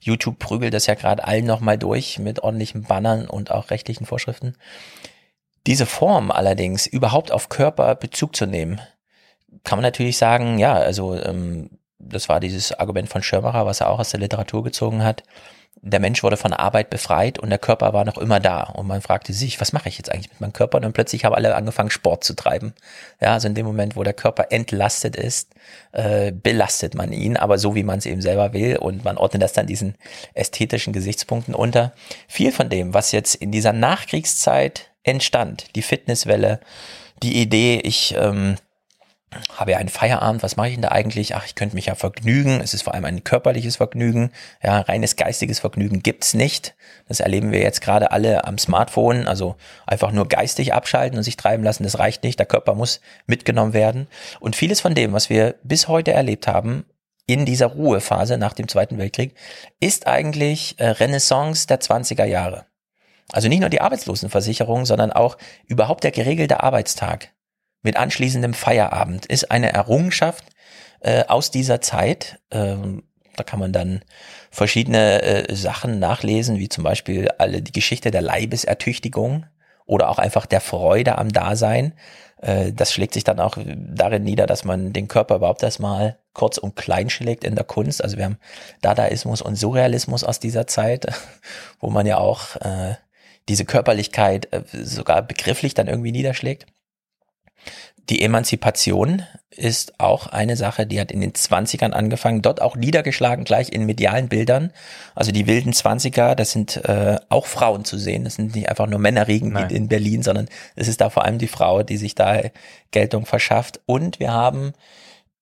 YouTube 0.00 0.38
prügelt 0.38 0.74
das 0.74 0.86
ja 0.86 0.94
gerade 0.94 1.24
allen 1.24 1.44
nochmal 1.44 1.78
durch 1.78 2.18
mit 2.18 2.40
ordentlichen 2.40 2.84
Bannern 2.84 3.26
und 3.26 3.50
auch 3.50 3.70
rechtlichen 3.70 4.06
Vorschriften. 4.06 4.54
Diese 5.66 5.86
Form 5.86 6.30
allerdings, 6.30 6.86
überhaupt 6.86 7.32
auf 7.32 7.48
Körper 7.48 7.94
Bezug 7.94 8.36
zu 8.36 8.46
nehmen, 8.46 8.80
kann 9.64 9.78
man 9.78 9.82
natürlich 9.82 10.16
sagen, 10.16 10.58
ja, 10.58 10.74
also 10.74 11.14
ähm, 11.14 11.70
das 11.98 12.28
war 12.28 12.40
dieses 12.40 12.72
Argument 12.72 13.08
von 13.08 13.22
Schirmacher, 13.22 13.66
was 13.66 13.80
er 13.80 13.90
auch 13.90 14.00
aus 14.00 14.10
der 14.10 14.20
Literatur 14.20 14.64
gezogen 14.64 15.04
hat 15.04 15.22
der 15.80 15.98
Mensch 15.98 16.22
wurde 16.22 16.36
von 16.36 16.52
Arbeit 16.52 16.90
befreit 16.90 17.40
und 17.40 17.50
der 17.50 17.58
Körper 17.58 17.92
war 17.92 18.04
noch 18.04 18.18
immer 18.18 18.38
da. 18.38 18.62
Und 18.62 18.86
man 18.86 19.00
fragte 19.00 19.32
sich, 19.32 19.60
was 19.60 19.72
mache 19.72 19.88
ich 19.88 19.98
jetzt 19.98 20.12
eigentlich 20.12 20.30
mit 20.30 20.40
meinem 20.40 20.52
Körper? 20.52 20.76
Und 20.76 20.82
dann 20.82 20.92
plötzlich 20.92 21.24
haben 21.24 21.34
alle 21.34 21.54
angefangen, 21.56 21.90
Sport 21.90 22.22
zu 22.22 22.34
treiben. 22.34 22.72
Ja, 23.20 23.32
also 23.32 23.48
in 23.48 23.54
dem 23.54 23.66
Moment, 23.66 23.96
wo 23.96 24.04
der 24.04 24.12
Körper 24.12 24.46
entlastet 24.50 25.16
ist, 25.16 25.50
äh, 25.90 26.30
belastet 26.30 26.94
man 26.94 27.12
ihn, 27.12 27.36
aber 27.36 27.58
so 27.58 27.74
wie 27.74 27.82
man 27.82 27.98
es 27.98 28.06
eben 28.06 28.22
selber 28.22 28.52
will. 28.52 28.76
Und 28.76 29.04
man 29.04 29.16
ordnet 29.16 29.42
das 29.42 29.54
dann 29.54 29.66
diesen 29.66 29.96
ästhetischen 30.34 30.92
Gesichtspunkten 30.92 31.54
unter. 31.54 31.92
Viel 32.28 32.52
von 32.52 32.68
dem, 32.68 32.94
was 32.94 33.10
jetzt 33.10 33.34
in 33.34 33.50
dieser 33.50 33.72
Nachkriegszeit 33.72 34.92
entstand, 35.02 35.74
die 35.74 35.82
Fitnesswelle, 35.82 36.60
die 37.24 37.40
Idee, 37.40 37.80
ich 37.82 38.14
ähm, 38.16 38.54
habe 39.54 39.72
ja 39.72 39.78
einen 39.78 39.88
Feierabend, 39.88 40.42
was 40.42 40.56
mache 40.56 40.68
ich 40.68 40.74
denn 40.74 40.82
da 40.82 40.90
eigentlich? 40.90 41.34
Ach, 41.34 41.44
ich 41.46 41.54
könnte 41.54 41.74
mich 41.74 41.86
ja 41.86 41.94
vergnügen. 41.94 42.60
Es 42.60 42.74
ist 42.74 42.82
vor 42.82 42.94
allem 42.94 43.04
ein 43.04 43.24
körperliches 43.24 43.76
Vergnügen. 43.76 44.30
Ja, 44.62 44.80
reines 44.80 45.16
geistiges 45.16 45.60
Vergnügen 45.60 46.02
gibt's 46.02 46.34
nicht. 46.34 46.74
Das 47.08 47.20
erleben 47.20 47.52
wir 47.52 47.60
jetzt 47.60 47.80
gerade 47.80 48.10
alle 48.12 48.44
am 48.44 48.58
Smartphone. 48.58 49.26
Also 49.26 49.56
einfach 49.86 50.12
nur 50.12 50.28
geistig 50.28 50.74
abschalten 50.74 51.18
und 51.18 51.24
sich 51.24 51.36
treiben 51.36 51.64
lassen, 51.64 51.84
das 51.84 51.98
reicht 51.98 52.24
nicht. 52.24 52.38
Der 52.38 52.46
Körper 52.46 52.74
muss 52.74 53.00
mitgenommen 53.26 53.72
werden. 53.72 54.06
Und 54.40 54.56
vieles 54.56 54.80
von 54.80 54.94
dem, 54.94 55.12
was 55.12 55.30
wir 55.30 55.56
bis 55.62 55.88
heute 55.88 56.12
erlebt 56.12 56.46
haben, 56.46 56.84
in 57.26 57.44
dieser 57.44 57.66
Ruhephase 57.66 58.38
nach 58.38 58.52
dem 58.52 58.68
Zweiten 58.68 58.98
Weltkrieg, 58.98 59.34
ist 59.80 60.06
eigentlich 60.06 60.74
äh, 60.78 60.88
Renaissance 60.88 61.66
der 61.66 61.80
20er 61.80 62.24
Jahre. 62.24 62.66
Also 63.32 63.48
nicht 63.48 63.60
nur 63.60 63.70
die 63.70 63.80
Arbeitslosenversicherung, 63.80 64.84
sondern 64.84 65.12
auch 65.12 65.38
überhaupt 65.66 66.04
der 66.04 66.10
geregelte 66.10 66.62
Arbeitstag 66.62 67.31
mit 67.82 67.96
anschließendem 67.96 68.54
Feierabend 68.54 69.26
ist 69.26 69.50
eine 69.50 69.72
Errungenschaft 69.72 70.44
äh, 71.00 71.24
aus 71.26 71.50
dieser 71.50 71.80
Zeit. 71.80 72.40
Ähm, 72.50 73.02
da 73.36 73.44
kann 73.44 73.58
man 73.58 73.72
dann 73.72 74.02
verschiedene 74.50 75.22
äh, 75.22 75.54
Sachen 75.54 75.98
nachlesen, 75.98 76.58
wie 76.58 76.68
zum 76.68 76.84
Beispiel 76.84 77.28
alle 77.38 77.62
die 77.62 77.72
Geschichte 77.72 78.10
der 78.10 78.22
Leibesertüchtigung 78.22 79.46
oder 79.86 80.08
auch 80.10 80.18
einfach 80.18 80.46
der 80.46 80.60
Freude 80.60 81.18
am 81.18 81.30
Dasein. 81.30 81.94
Äh, 82.40 82.72
das 82.72 82.92
schlägt 82.92 83.14
sich 83.14 83.24
dann 83.24 83.40
auch 83.40 83.56
darin 83.56 84.24
nieder, 84.24 84.46
dass 84.46 84.64
man 84.64 84.92
den 84.92 85.08
Körper 85.08 85.36
überhaupt 85.36 85.62
erstmal 85.62 86.18
kurz 86.34 86.58
und 86.58 86.76
klein 86.76 87.10
schlägt 87.10 87.44
in 87.44 87.54
der 87.54 87.64
Kunst. 87.64 88.02
Also 88.02 88.16
wir 88.18 88.26
haben 88.26 88.38
Dadaismus 88.80 89.42
und 89.42 89.56
Surrealismus 89.56 90.24
aus 90.24 90.40
dieser 90.40 90.66
Zeit, 90.66 91.06
wo 91.80 91.90
man 91.90 92.06
ja 92.06 92.18
auch 92.18 92.56
äh, 92.56 92.96
diese 93.48 93.64
Körperlichkeit 93.64 94.52
äh, 94.52 94.62
sogar 94.72 95.22
begrifflich 95.22 95.74
dann 95.74 95.88
irgendwie 95.88 96.12
niederschlägt. 96.12 96.66
Die 98.08 98.22
Emanzipation 98.22 99.22
ist 99.50 100.00
auch 100.00 100.26
eine 100.26 100.56
Sache, 100.56 100.86
die 100.86 101.00
hat 101.00 101.12
in 101.12 101.20
den 101.20 101.32
20ern 101.32 101.90
angefangen, 101.90 102.42
dort 102.42 102.60
auch 102.60 102.74
niedergeschlagen, 102.74 103.44
gleich 103.44 103.70
in 103.70 103.84
medialen 103.84 104.28
Bildern. 104.28 104.72
Also 105.14 105.30
die 105.30 105.46
wilden 105.46 105.72
20er, 105.72 106.34
das 106.34 106.52
sind 106.52 106.76
äh, 106.84 107.18
auch 107.28 107.46
Frauen 107.46 107.84
zu 107.84 107.98
sehen. 107.98 108.24
Das 108.24 108.36
sind 108.36 108.54
nicht 108.54 108.68
einfach 108.68 108.86
nur 108.86 108.98
Männerriegen 108.98 109.52
Nein. 109.52 109.70
in 109.70 109.88
Berlin, 109.88 110.22
sondern 110.22 110.48
es 110.74 110.88
ist 110.88 111.00
da 111.00 111.10
vor 111.10 111.24
allem 111.24 111.38
die 111.38 111.48
Frau, 111.48 111.82
die 111.82 111.96
sich 111.96 112.14
da 112.14 112.40
Geltung 112.90 113.26
verschafft. 113.26 113.80
Und 113.86 114.20
wir 114.20 114.32
haben 114.32 114.72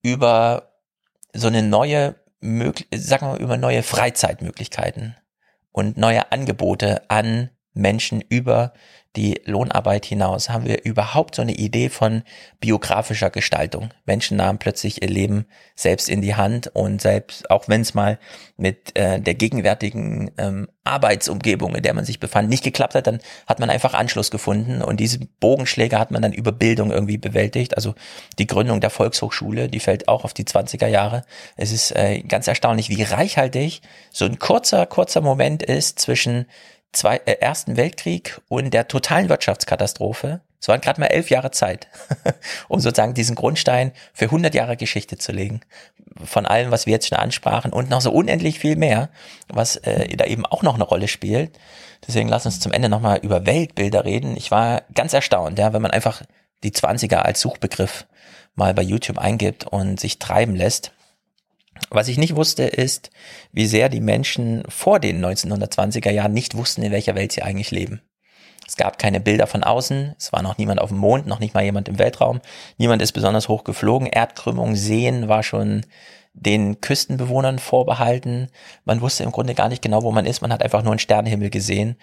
über 0.02 0.70
so 1.32 1.46
eine 1.46 1.62
neue, 1.62 2.16
sagen 2.42 3.26
wir 3.26 3.28
mal, 3.28 3.40
über 3.40 3.56
neue 3.56 3.82
Freizeitmöglichkeiten 3.82 5.16
und 5.72 5.96
neue 5.96 6.32
Angebote 6.32 7.02
an 7.08 7.50
Menschen 7.74 8.22
über 8.28 8.72
die 9.16 9.40
Lohnarbeit 9.44 10.06
hinaus 10.06 10.50
haben 10.50 10.66
wir 10.66 10.84
überhaupt 10.84 11.34
so 11.34 11.42
eine 11.42 11.54
Idee 11.54 11.88
von 11.88 12.22
biografischer 12.60 13.28
Gestaltung. 13.30 13.90
Menschen 14.04 14.36
nahmen 14.36 14.60
plötzlich 14.60 15.02
ihr 15.02 15.08
Leben 15.08 15.46
selbst 15.74 16.08
in 16.08 16.22
die 16.22 16.36
Hand 16.36 16.68
und 16.74 17.02
selbst, 17.02 17.50
auch 17.50 17.66
wenn 17.66 17.80
es 17.80 17.92
mal 17.92 18.20
mit 18.56 18.96
äh, 18.96 19.20
der 19.20 19.34
gegenwärtigen 19.34 20.30
ähm, 20.38 20.68
Arbeitsumgebung, 20.84 21.74
in 21.74 21.82
der 21.82 21.92
man 21.92 22.04
sich 22.04 22.20
befand, 22.20 22.48
nicht 22.48 22.62
geklappt 22.62 22.94
hat, 22.94 23.08
dann 23.08 23.18
hat 23.48 23.58
man 23.58 23.68
einfach 23.68 23.94
Anschluss 23.94 24.30
gefunden 24.30 24.80
und 24.80 25.00
diese 25.00 25.18
Bogenschläge 25.40 25.98
hat 25.98 26.12
man 26.12 26.22
dann 26.22 26.32
über 26.32 26.52
Bildung 26.52 26.92
irgendwie 26.92 27.18
bewältigt. 27.18 27.74
Also 27.74 27.96
die 28.38 28.46
Gründung 28.46 28.80
der 28.80 28.90
Volkshochschule, 28.90 29.68
die 29.68 29.80
fällt 29.80 30.06
auch 30.06 30.22
auf 30.22 30.34
die 30.34 30.44
20er 30.44 30.86
Jahre. 30.86 31.24
Es 31.56 31.72
ist 31.72 31.90
äh, 31.96 32.20
ganz 32.20 32.46
erstaunlich, 32.46 32.90
wie 32.90 33.02
reichhaltig 33.02 33.82
so 34.12 34.24
ein 34.24 34.38
kurzer, 34.38 34.86
kurzer 34.86 35.20
Moment 35.20 35.64
ist 35.64 35.98
zwischen 35.98 36.46
zwei, 36.92 37.16
äh, 37.24 37.36
Ersten 37.40 37.76
Weltkrieg 37.76 38.40
und 38.48 38.72
der 38.72 38.88
totalen 38.88 39.28
Wirtschaftskatastrophe. 39.28 40.40
Es 40.60 40.68
waren 40.68 40.80
gerade 40.80 41.00
mal 41.00 41.06
elf 41.06 41.30
Jahre 41.30 41.50
Zeit, 41.50 41.88
um 42.68 42.80
sozusagen 42.80 43.14
diesen 43.14 43.34
Grundstein 43.34 43.92
für 44.12 44.26
100 44.26 44.54
Jahre 44.54 44.76
Geschichte 44.76 45.16
zu 45.16 45.32
legen. 45.32 45.60
Von 46.22 46.44
allem, 46.44 46.70
was 46.70 46.86
wir 46.86 46.92
jetzt 46.92 47.08
schon 47.08 47.18
ansprachen 47.18 47.72
und 47.72 47.88
noch 47.88 48.02
so 48.02 48.10
unendlich 48.10 48.58
viel 48.58 48.76
mehr, 48.76 49.08
was 49.48 49.76
äh, 49.76 50.14
da 50.16 50.26
eben 50.26 50.44
auch 50.44 50.62
noch 50.62 50.74
eine 50.74 50.84
Rolle 50.84 51.08
spielt. 51.08 51.58
Deswegen 52.06 52.28
lass 52.28 52.46
uns 52.46 52.60
zum 52.60 52.72
Ende 52.72 52.88
nochmal 52.88 53.20
über 53.22 53.46
Weltbilder 53.46 54.04
reden. 54.04 54.36
Ich 54.36 54.50
war 54.50 54.82
ganz 54.94 55.12
erstaunt, 55.12 55.58
ja, 55.58 55.72
wenn 55.72 55.82
man 55.82 55.90
einfach 55.90 56.22
die 56.62 56.72
20er 56.72 57.16
als 57.16 57.40
Suchbegriff 57.40 58.06
mal 58.54 58.74
bei 58.74 58.82
YouTube 58.82 59.18
eingibt 59.18 59.66
und 59.66 59.98
sich 59.98 60.18
treiben 60.18 60.54
lässt. 60.54 60.92
Was 61.88 62.08
ich 62.08 62.18
nicht 62.18 62.36
wusste, 62.36 62.64
ist, 62.64 63.10
wie 63.52 63.66
sehr 63.66 63.88
die 63.88 64.00
Menschen 64.00 64.62
vor 64.68 65.00
den 65.00 65.24
1920er 65.24 66.10
Jahren 66.10 66.32
nicht 66.32 66.56
wussten, 66.56 66.82
in 66.82 66.92
welcher 66.92 67.14
Welt 67.14 67.32
sie 67.32 67.42
eigentlich 67.42 67.70
leben. 67.70 68.02
Es 68.66 68.76
gab 68.76 68.98
keine 68.98 69.18
Bilder 69.18 69.48
von 69.48 69.64
außen, 69.64 70.14
es 70.16 70.32
war 70.32 70.42
noch 70.42 70.58
niemand 70.58 70.80
auf 70.80 70.90
dem 70.90 70.98
Mond, 70.98 71.26
noch 71.26 71.40
nicht 71.40 71.54
mal 71.54 71.64
jemand 71.64 71.88
im 71.88 71.98
Weltraum, 71.98 72.40
niemand 72.78 73.02
ist 73.02 73.12
besonders 73.12 73.48
hoch 73.48 73.64
geflogen, 73.64 74.06
Erdkrümmung, 74.06 74.76
Seen 74.76 75.26
war 75.26 75.42
schon 75.42 75.86
den 76.32 76.80
Küstenbewohnern 76.80 77.58
vorbehalten. 77.58 78.48
Man 78.84 79.00
wusste 79.00 79.24
im 79.24 79.32
Grunde 79.32 79.54
gar 79.54 79.68
nicht 79.68 79.82
genau, 79.82 80.04
wo 80.04 80.12
man 80.12 80.26
ist, 80.26 80.40
man 80.40 80.52
hat 80.52 80.62
einfach 80.62 80.82
nur 80.82 80.92
einen 80.92 81.00
Sternenhimmel 81.00 81.50
gesehen 81.50 81.96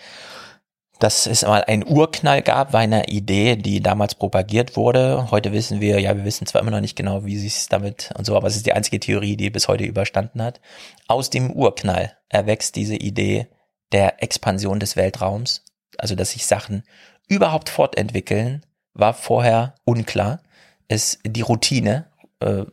dass 0.99 1.27
es 1.27 1.43
mal 1.43 1.63
einen 1.63 1.85
Urknall 1.87 2.41
gab, 2.41 2.73
war 2.73 2.79
eine 2.79 3.05
Idee, 3.07 3.55
die 3.55 3.81
damals 3.81 4.15
propagiert 4.15 4.75
wurde. 4.75 5.29
Heute 5.31 5.51
wissen 5.51 5.79
wir, 5.79 5.99
ja, 5.99 6.15
wir 6.17 6.25
wissen 6.25 6.47
zwar 6.47 6.61
immer 6.61 6.71
noch 6.71 6.81
nicht 6.81 6.95
genau, 6.95 7.25
wie 7.25 7.37
sich 7.37 7.55
es 7.55 7.67
damit 7.67 8.11
und 8.17 8.25
so, 8.25 8.35
aber 8.35 8.47
es 8.47 8.55
ist 8.55 8.65
die 8.65 8.73
einzige 8.73 8.99
Theorie, 8.99 9.37
die 9.37 9.49
bis 9.49 9.67
heute 9.67 9.83
überstanden 9.83 10.41
hat. 10.41 10.59
Aus 11.07 11.29
dem 11.29 11.51
Urknall 11.51 12.17
erwächst 12.29 12.75
diese 12.75 12.95
Idee 12.95 13.47
der 13.91 14.23
Expansion 14.23 14.79
des 14.79 14.95
Weltraums, 14.95 15.63
also 15.97 16.15
dass 16.15 16.31
sich 16.31 16.45
Sachen 16.45 16.83
überhaupt 17.27 17.69
fortentwickeln, 17.69 18.65
war 18.93 19.13
vorher 19.13 19.75
unklar. 19.85 20.41
Es 20.87 21.19
die 21.25 21.41
Routine 21.41 22.07
äh, 22.39 22.65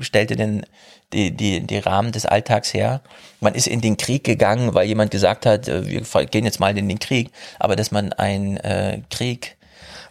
stellte 0.00 0.36
den 0.36 0.64
die, 1.12 1.30
die, 1.30 1.60
die 1.60 1.78
Rahmen 1.78 2.12
des 2.12 2.26
Alltags 2.26 2.74
her. 2.74 3.00
Man 3.40 3.54
ist 3.54 3.66
in 3.66 3.80
den 3.80 3.96
Krieg 3.96 4.24
gegangen, 4.24 4.74
weil 4.74 4.86
jemand 4.86 5.10
gesagt 5.10 5.46
hat, 5.46 5.68
äh, 5.68 5.86
wir 5.86 6.26
gehen 6.26 6.44
jetzt 6.44 6.60
mal 6.60 6.76
in 6.76 6.88
den 6.88 6.98
Krieg, 6.98 7.30
aber 7.58 7.76
dass 7.76 7.90
man 7.90 8.12
einen 8.12 8.56
äh, 8.58 9.00
Krieg 9.10 9.56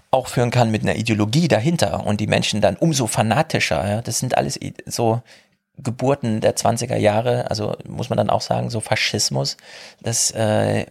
auch 0.09 0.27
führen 0.27 0.51
kann 0.51 0.71
mit 0.71 0.83
einer 0.83 0.95
Ideologie 0.95 1.47
dahinter 1.47 2.05
und 2.05 2.19
die 2.19 2.27
Menschen 2.27 2.61
dann 2.61 2.77
umso 2.77 3.07
fanatischer. 3.07 3.87
Ja, 3.87 4.01
das 4.01 4.19
sind 4.19 4.37
alles 4.37 4.59
so 4.85 5.21
Geburten 5.77 6.41
der 6.41 6.55
20er 6.55 6.97
Jahre, 6.97 7.49
also 7.49 7.75
muss 7.87 8.09
man 8.09 8.17
dann 8.17 8.29
auch 8.29 8.41
sagen, 8.41 8.69
so 8.69 8.79
Faschismus, 8.79 9.57
das 10.01 10.31
äh, 10.31 10.85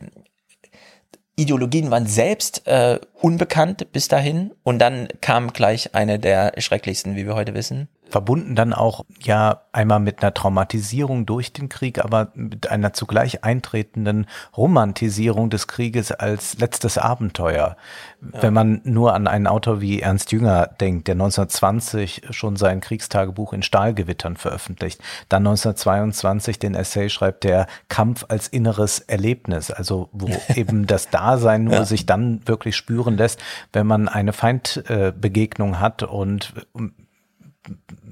Ideologien 1.35 1.91
waren 1.91 2.07
selbst 2.07 2.67
äh, 2.67 2.99
unbekannt 3.21 3.93
bis 3.93 4.09
dahin 4.09 4.53
und 4.63 4.79
dann 4.79 5.09
kam 5.21 5.53
gleich 5.53 5.95
eine 5.95 6.19
der 6.19 6.53
schrecklichsten, 6.59 7.17
wie 7.17 7.27
wir 7.27 7.35
heute 7.35 7.55
wissen, 7.55 7.89
verbunden 8.09 8.55
dann 8.55 8.73
auch 8.73 9.05
ja 9.21 9.63
einmal 9.73 10.01
mit 10.01 10.23
einer 10.23 10.33
Traumatisierung 10.33 11.27
durch 11.27 11.53
den 11.53 11.69
Krieg, 11.69 11.99
aber 11.99 12.29
mit 12.35 12.71
einer 12.71 12.93
zugleich 12.93 13.45
eintretenden 13.45 14.27
Romantisierung 14.57 15.51
des 15.51 15.67
Krieges 15.67 16.13
als 16.13 16.59
letztes 16.59 16.99
Abenteuer. 16.99 17.77
Ja. 18.33 18.43
Wenn 18.43 18.55
man 18.55 18.81
nur 18.85 19.15
an 19.15 19.27
einen 19.27 19.47
Autor 19.47 19.81
wie 19.81 20.01
Ernst 20.01 20.33
Jünger 20.33 20.69
denkt, 20.81 21.09
der 21.09 21.15
1920 21.15 22.23
schon 22.31 22.57
sein 22.57 22.81
Kriegstagebuch 22.81 23.53
in 23.53 23.63
Stahlgewittern 23.63 24.37
veröffentlicht, 24.37 25.01
dann 25.29 25.47
1922 25.47 26.59
den 26.59 26.75
Essay 26.75 27.09
schreibt, 27.09 27.45
der 27.45 27.67
Kampf 27.89 28.25
als 28.29 28.49
inneres 28.49 29.01
Erlebnis, 29.01 29.71
also 29.71 30.09
wo 30.13 30.29
eben 30.55 30.87
das 30.87 31.11
Dasein 31.11 31.65
nur 31.65 31.75
ja. 31.75 31.85
sich 31.85 32.07
dann 32.07 32.41
wirklich 32.47 32.77
spüren 32.77 33.17
lässt, 33.17 33.41
wenn 33.73 33.87
man 33.87 34.09
eine 34.09 34.33
Feindbegegnung 34.33 35.81
hat 35.81 36.03
und 36.03 36.55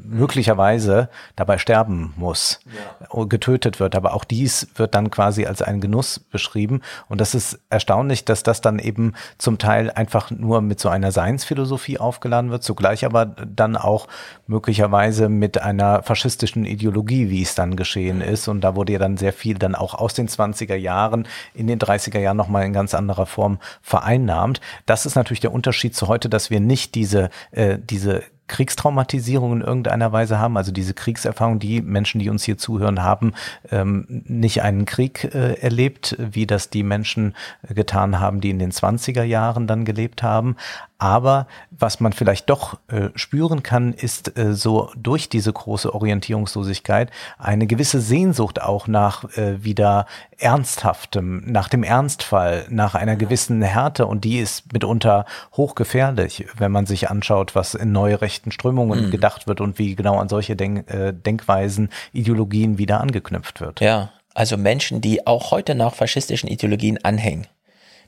möglicherweise 0.05 1.09
dabei 1.37 1.59
sterben 1.59 2.13
muss, 2.17 2.61
ja. 2.67 3.25
getötet 3.25 3.81
wird. 3.81 3.97
Aber 3.97 4.15
auch 4.15 4.25
dies 4.25 4.69
wird 4.77 4.95
dann 4.95 5.11
quasi 5.11 5.47
als 5.47 5.63
ein 5.63 5.81
Genuss 5.81 6.19
beschrieben. 6.19 6.83
Und 7.09 7.21
das 7.21 7.35
ist 7.35 7.59
erstaunlich, 7.71 8.25
dass 8.25 8.43
das 8.43 8.61
dann 8.61 8.79
eben 8.79 9.15
zum 9.39 9.59
Teil 9.59 9.91
einfach 9.91 10.31
nur 10.31 10.61
mit 10.61 10.79
so 10.79 10.89
einer 10.89 11.11
Seinsphilosophie 11.11 11.99
aufgeladen 11.99 12.51
wird, 12.51 12.63
zugleich 12.63 13.05
aber 13.05 13.27
dann 13.27 13.77
auch 13.77 14.07
möglicherweise 14.47 15.29
mit 15.29 15.61
einer 15.61 16.03
faschistischen 16.03 16.65
Ideologie, 16.65 17.31
wie 17.31 17.43
es 17.43 17.55
dann 17.55 17.77
geschehen 17.77 18.21
ist. 18.21 18.49
Und 18.49 18.61
da 18.61 18.77
wurde 18.77 18.93
ja 18.93 18.99
dann 18.99 19.17
sehr 19.17 19.33
viel 19.33 19.59
dann 19.59 19.75
auch 19.75 19.95
aus 19.95 20.15
den 20.15 20.29
20er 20.29 20.77
Jahren 20.77 21.27
in 21.55 21.67
den 21.67 21.79
30er 21.79 22.19
Jahren 22.19 22.37
nochmal 22.37 22.65
in 22.65 22.73
ganz 22.73 22.95
anderer 22.95 23.27
Form 23.27 23.59
vereinnahmt. 23.83 24.61
Das 24.87 25.07
ist 25.07 25.15
natürlich 25.15 25.41
der 25.41 25.53
Unterschied 25.53 25.97
zu 25.97 26.09
heute, 26.09 26.29
dass 26.29 26.51
wir 26.51 26.61
nicht 26.61 26.95
diese, 26.95 27.31
äh, 27.53 27.79
diese 27.79 28.23
Kriegstraumatisierung 28.47 29.53
in 29.55 29.61
irgendeiner 29.63 30.13
Weise 30.13 30.39
haben, 30.39 30.57
also 30.57 30.73
diese 30.73 30.95
Kriegserfahrung, 30.95 31.59
die 31.59 31.81
Menschen, 31.81 32.19
die 32.19 32.29
uns 32.29 32.45
hier 32.45 32.59
zuhören, 32.59 33.03
haben 33.03 33.33
ähm, 33.71 34.07
nicht 34.27 34.63
einen 34.63 34.85
Krieg 34.85 35.25
äh, 35.35 35.55
erlebt, 35.55 36.17
wie 36.19 36.47
das 36.47 36.71
die 36.71 36.83
Menschen 36.83 37.35
äh, 37.69 37.75
getan 37.75 38.21
haben, 38.21 38.41
die 38.41 38.51
in 38.51 38.59
den 38.59 38.73
20er 38.73 39.23
Jahren 39.23 39.67
dann 39.67 39.85
gelebt 39.85 40.23
haben. 40.23 40.57
Aber 40.99 41.49
was 41.71 42.01
man 42.01 42.13
vielleicht 42.13 42.49
doch 42.49 42.79
äh, 42.89 43.11
spüren 43.15 43.63
kann, 43.63 43.93
ist 43.93 44.39
äh, 44.39 44.55
so 44.55 44.91
durch 44.97 45.29
diese 45.29 45.53
große 45.53 45.93
Orientierungslosigkeit 45.93 47.11
eine 47.37 47.67
gewisse 47.67 48.01
Sehnsucht 48.01 48.63
auch 48.63 48.87
nach 48.87 49.25
äh, 49.37 49.63
wieder 49.63 50.07
Ernsthaftem, 50.39 51.43
nach 51.47 51.69
dem 51.69 51.83
Ernstfall, 51.83 52.67
nach 52.71 52.95
einer 52.95 53.17
gewissen 53.17 53.61
Härte. 53.61 54.07
Und 54.07 54.25
die 54.25 54.39
ist 54.39 54.73
mitunter 54.73 55.27
hochgefährlich, 55.55 56.47
wenn 56.57 56.73
man 56.73 56.87
sich 56.87 57.11
anschaut, 57.11 57.55
was 57.55 57.75
in 57.75 57.93
neue 57.93 58.23
rechten 58.35 58.51
Strömungen 58.51 59.07
mhm. 59.07 59.11
gedacht 59.11 59.47
wird 59.47 59.61
und 59.61 59.79
wie 59.79 59.95
genau 59.95 60.19
an 60.19 60.29
solche 60.29 60.57
Denk 60.57 60.91
äh, 60.91 61.13
Denkweisen, 61.13 61.89
Ideologien 62.13 62.79
wieder 62.79 63.01
angeknüpft 63.01 63.61
wird. 63.61 63.81
Ja, 63.81 64.11
also 64.35 64.57
Menschen, 64.57 65.01
die 65.01 65.27
auch 65.27 65.53
heute 65.53 65.75
noch 65.75 65.95
faschistischen 65.95 66.49
Ideologien 66.49 67.03
anhängen 67.05 67.47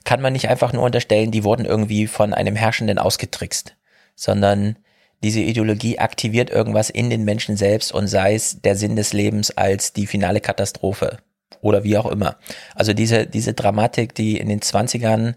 kann 0.07 0.23
man 0.23 0.33
nicht 0.33 0.49
einfach 0.49 0.73
nur 0.73 0.85
unterstellen, 0.85 1.33
die 1.33 1.43
wurden 1.43 1.67
irgendwie 1.67 2.07
von 2.07 2.33
einem 2.33 2.55
Herrschenden 2.55 2.99
ausgetrickst, 2.99 3.75
sondern 4.15 4.77
diese 5.23 5.41
Ideologie 5.41 5.99
aktiviert 5.99 6.49
irgendwas 6.49 6.91
in 6.91 7.11
den 7.11 7.25
Menschen 7.25 7.57
selbst 7.57 7.93
und 7.93 8.07
sei 8.07 8.35
es 8.35 8.63
der 8.63 8.77
Sinn 8.77 8.95
des 8.95 9.13
Lebens 9.13 9.51
als 9.51 9.93
die 9.93 10.07
finale 10.07 10.41
Katastrophe 10.41 11.19
oder 11.61 11.83
wie 11.83 11.99
auch 11.99 12.07
immer. 12.07 12.37
Also 12.77 12.93
diese, 12.93 13.27
diese 13.27 13.53
Dramatik, 13.53 14.15
die 14.15 14.39
in 14.39 14.49
den 14.49 14.61
20ern, 14.61 15.35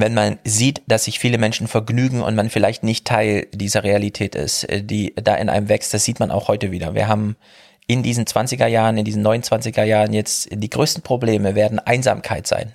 wenn 0.00 0.14
man 0.14 0.38
sieht, 0.44 0.82
dass 0.86 1.04
sich 1.04 1.18
viele 1.18 1.38
Menschen 1.38 1.68
vergnügen 1.68 2.22
und 2.22 2.34
man 2.34 2.50
vielleicht 2.50 2.82
nicht 2.82 3.06
Teil 3.06 3.46
dieser 3.52 3.84
Realität 3.84 4.34
ist, 4.34 4.64
äh, 4.64 4.82
die 4.82 5.14
da 5.16 5.34
in 5.34 5.48
einem 5.48 5.68
wächst, 5.68 5.94
das 5.94 6.04
sieht 6.04 6.20
man 6.20 6.30
auch 6.30 6.48
heute 6.48 6.70
wieder. 6.70 6.94
Wir 6.94 7.08
haben 7.08 7.36
in 7.86 8.02
diesen 8.02 8.26
20er 8.26 8.66
Jahren, 8.66 8.98
in 8.98 9.04
diesen 9.04 9.26
29er 9.26 9.84
Jahren 9.84 10.12
jetzt 10.12 10.48
die 10.52 10.70
größten 10.70 11.02
Probleme 11.02 11.54
werden 11.54 11.78
Einsamkeit 11.78 12.46
sein. 12.46 12.74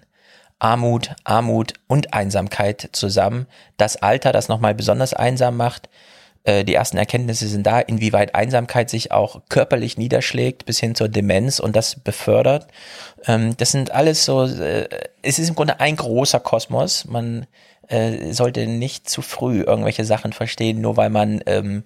Armut, 0.59 1.11
Armut 1.23 1.73
und 1.87 2.13
Einsamkeit 2.13 2.89
zusammen. 2.93 3.47
Das 3.77 3.97
Alter, 3.97 4.31
das 4.31 4.47
nochmal 4.47 4.73
besonders 4.73 5.13
einsam 5.13 5.57
macht. 5.57 5.89
Äh, 6.43 6.63
die 6.63 6.73
ersten 6.73 6.97
Erkenntnisse 6.97 7.47
sind 7.47 7.65
da, 7.65 7.79
inwieweit 7.79 8.35
Einsamkeit 8.35 8.89
sich 8.89 9.11
auch 9.11 9.41
körperlich 9.49 9.97
niederschlägt 9.97 10.65
bis 10.65 10.79
hin 10.79 10.95
zur 10.95 11.09
Demenz 11.09 11.59
und 11.59 11.75
das 11.75 11.95
befördert. 11.95 12.67
Ähm, 13.25 13.55
das 13.57 13.71
sind 13.71 13.91
alles 13.91 14.25
so, 14.25 14.45
äh, 14.45 14.87
es 15.21 15.39
ist 15.39 15.49
im 15.49 15.55
Grunde 15.55 15.79
ein 15.79 15.95
großer 15.95 16.39
Kosmos. 16.39 17.05
Man 17.05 17.47
äh, 17.87 18.33
sollte 18.33 18.67
nicht 18.67 19.09
zu 19.09 19.21
früh 19.21 19.61
irgendwelche 19.61 20.05
Sachen 20.05 20.33
verstehen, 20.33 20.81
nur 20.81 20.97
weil 20.97 21.09
man 21.09 21.41
ähm, 21.45 21.83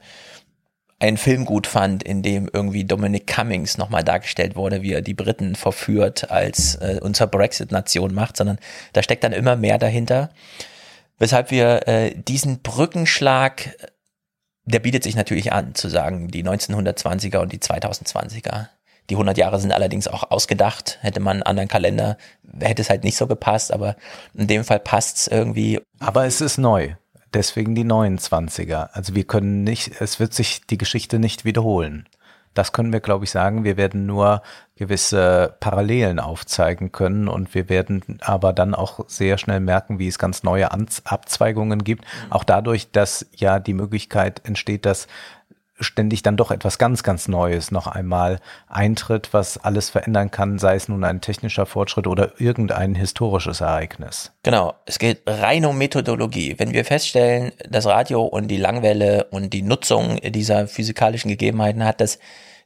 einen 1.00 1.18
Film 1.18 1.46
gut 1.46 1.68
fand, 1.68 2.02
in 2.02 2.24
dem 2.24 2.50
irgendwie 2.52 2.84
Dominic 2.84 3.28
Cummings 3.28 3.78
nochmal 3.78 4.04
dargestellt 4.04 4.56
wurde, 4.56 4.82
wie 4.82 4.94
er 4.94 5.02
die 5.02 5.14
Briten 5.14 5.56
verführt 5.56 6.32
als 6.32 6.76
äh, 6.76 7.00
unser 7.02 7.28
Brexit-Nation 7.28 8.14
macht, 8.14 8.38
sondern 8.38 8.58
da 8.94 9.04
steckt 9.04 9.24
dann 9.24 9.34
immer 9.34 9.56
mehr 9.56 9.78
dahinter. 9.78 10.32
Weshalb 11.20 11.52
wir 11.52 11.88
äh, 11.88 12.16
diesen 12.16 12.60
Brückenschlag, 12.62 13.76
der 14.68 14.80
bietet 14.80 15.04
sich 15.04 15.16
natürlich 15.16 15.52
an, 15.52 15.74
zu 15.74 15.90
sagen, 15.90 16.28
die 16.28 16.44
1920er 16.44 17.40
und 17.40 17.52
die 17.52 17.60
2020er. 17.60 18.68
Die 19.10 19.16
100 19.16 19.38
Jahre 19.38 19.60
sind 19.60 19.72
allerdings 19.72 20.08
auch 20.08 20.32
ausgedacht. 20.32 21.00
Hätte 21.02 21.22
man 21.22 21.38
einen 21.38 21.44
anderen 21.44 21.70
Kalender, 21.70 22.18
hätte 22.60 22.82
es 22.82 22.90
halt 22.90 23.04
nicht 23.04 23.18
so 23.18 23.26
gepasst, 23.26 23.72
aber 23.72 23.96
in 24.34 24.48
dem 24.48 24.66
Fall 24.66 24.80
passt 24.80 25.18
es 25.18 25.28
irgendwie. 25.28 25.80
Aber 26.00 26.26
es 26.26 26.42
ist 26.42 26.58
neu 26.58 26.96
deswegen 27.34 27.76
die 27.76 27.86
29er. 27.86 28.90
Also 28.92 29.16
wir 29.16 29.24
können 29.24 29.64
nicht, 29.64 30.02
es 30.02 30.20
wird 30.20 30.34
sich 30.34 30.62
die 30.68 30.78
Geschichte 30.78 31.20
nicht 31.20 31.46
wiederholen. 31.46 32.08
Das 32.58 32.72
können 32.72 32.92
wir, 32.92 33.02
glaube 33.02 33.26
ich, 33.26 33.30
sagen. 33.30 33.64
Wir 33.64 33.78
werden 33.78 34.08
nur 34.08 34.42
gewisse 34.78 35.56
Parallelen 35.60 36.20
aufzeigen 36.20 36.92
können 36.92 37.28
und 37.28 37.54
wir 37.54 37.70
werden 37.70 38.20
aber 38.22 38.52
dann 38.52 38.74
auch 38.74 39.02
sehr 39.08 39.38
schnell 39.38 39.60
merken, 39.60 40.00
wie 40.00 40.08
es 40.08 40.18
ganz 40.18 40.42
neue 40.42 40.72
Abzweigungen 40.72 41.84
gibt. 41.84 42.06
Auch 42.32 42.44
dadurch, 42.44 42.92
dass 42.92 43.28
ja 43.36 43.60
die 43.60 43.74
Möglichkeit 43.74 44.42
entsteht, 44.44 44.88
dass 44.88 45.08
ständig 45.80 46.24
dann 46.24 46.38
doch 46.38 46.52
etwas 46.52 46.78
ganz, 46.78 47.04
ganz 47.04 47.28
Neues 47.28 47.72
noch 47.72 47.88
einmal 47.88 48.40
eintritt, 48.68 49.30
was 49.34 49.58
alles 49.58 49.90
verändern 49.90 50.32
kann, 50.32 50.60
sei 50.60 50.76
es 50.76 50.90
nun 50.90 51.04
ein 51.04 51.22
technischer 51.22 51.66
Fortschritt 51.66 52.08
oder 52.08 52.40
irgendein 52.40 52.96
historisches 52.96 53.62
Ereignis. 53.62 54.32
Genau, 54.44 54.74
es 54.86 55.00
geht 55.00 55.22
rein 55.26 55.66
um 55.66 55.78
Methodologie. 55.78 56.56
Wenn 56.58 56.74
wir 56.74 56.86
feststellen, 56.86 57.52
das 57.70 57.86
Radio 57.86 58.24
und 58.24 58.48
die 58.48 58.58
Langwelle 58.58 59.26
und 59.32 59.54
die 59.54 59.62
Nutzung 59.62 60.18
dieser 60.22 60.68
physikalischen 60.68 61.30
Gegebenheiten 61.30 61.84
hat 61.84 62.02
das 62.02 62.20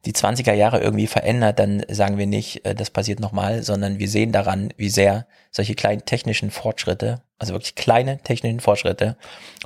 die 0.06 0.14
20er 0.14 0.54
Jahre 0.54 0.80
irgendwie 0.80 1.08
verändert, 1.08 1.60
dann 1.60 1.84
sagen 1.90 2.18
wir 2.18 2.26
nicht, 2.26 2.66
äh, 2.66 2.74
das 2.74 2.90
passiert 2.90 3.20
nochmal, 3.20 3.64
sondern 3.64 4.00
wir 4.00 4.10
sehen 4.10 4.32
daran, 4.32 4.74
wie 4.78 4.90
sehr 4.90 5.28
solche 5.52 5.76
kleinen 5.76 6.06
technischen 6.06 6.50
Fortschritte, 6.50 7.22
also 7.38 7.54
wirklich 7.54 7.76
kleine 7.76 8.20
technischen 8.20 8.62
Fortschritte, 8.62 9.18